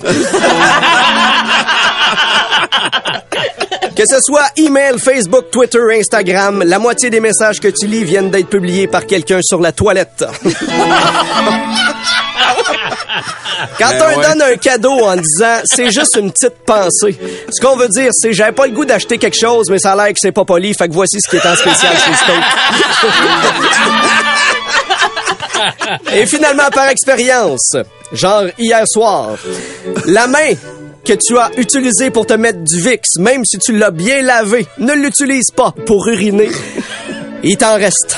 Que 3.96 4.04
ce 4.08 4.22
soit 4.22 4.46
email, 4.56 4.98
Facebook, 4.98 5.52
Twitter, 5.52 5.80
Instagram, 6.00 6.64
la 6.64 6.80
moitié 6.80 7.10
des 7.10 7.20
messages 7.20 7.60
que 7.60 7.68
tu 7.68 7.86
lis 7.86 8.06
viennent 8.06 8.30
d'être 8.30 8.48
publiés 8.48 8.88
par 8.88 9.06
quelqu'un 9.06 9.42
sur 9.42 9.60
la 9.60 9.74
toilette. 9.74 10.24
Quand 13.78 13.90
Ben 13.90 14.06
on 14.14 14.18
ouais. 14.18 14.28
donne 14.28 14.42
un 14.42 14.56
cadeau 14.56 15.00
en 15.06 15.16
disant 15.16 15.60
c'est 15.66 15.92
juste 15.92 16.16
une 16.18 16.32
petite 16.32 16.56
pensée, 16.66 17.18
ce 17.52 17.60
qu'on 17.62 17.76
veut 17.76 17.90
dire 17.90 18.12
c'est 18.14 18.32
j'avais 18.34 18.52
pas 18.52 18.68
le 18.68 18.74
goût 18.74 18.86
d'acheter 18.86 19.18
quelque 19.18 19.38
chose, 19.38 19.70
mais 19.70 19.80
ça 19.80 19.94
a 19.94 19.96
l'air 19.96 20.08
que 20.08 20.20
c'est 20.20 20.32
pas 20.32 20.46
poli, 20.46 20.74
fait 20.74 20.88
que 20.88 20.94
voici 20.94 21.20
ce 21.20 21.30
qui 21.30 21.36
est 21.38 21.46
en 21.46 21.56
spécial 21.56 21.94
chez. 21.98 22.12
Et 26.14 26.26
finalement, 26.26 26.70
par 26.72 26.88
expérience, 26.88 27.76
genre 28.14 28.44
hier 28.58 28.84
soir, 28.88 29.32
la 30.06 30.28
main 30.28 30.54
que 31.06 31.14
tu 31.14 31.38
as 31.38 31.52
utilisée 31.58 32.12
pour 32.12 32.26
te 32.26 32.34
mettre 32.34 32.60
du 32.60 32.80
VIX, 32.80 33.02
même 33.20 33.44
si 33.46 33.58
tu 33.58 33.76
l'as 33.76 33.92
bien 33.92 34.22
lavé, 34.22 34.68
ne 34.78 34.94
l'utilise 34.94 35.52
pas 35.56 35.74
pour 35.86 36.08
uriner. 36.08 36.50
Il 37.44 37.58
t'en 37.58 37.76
reste. 37.76 38.18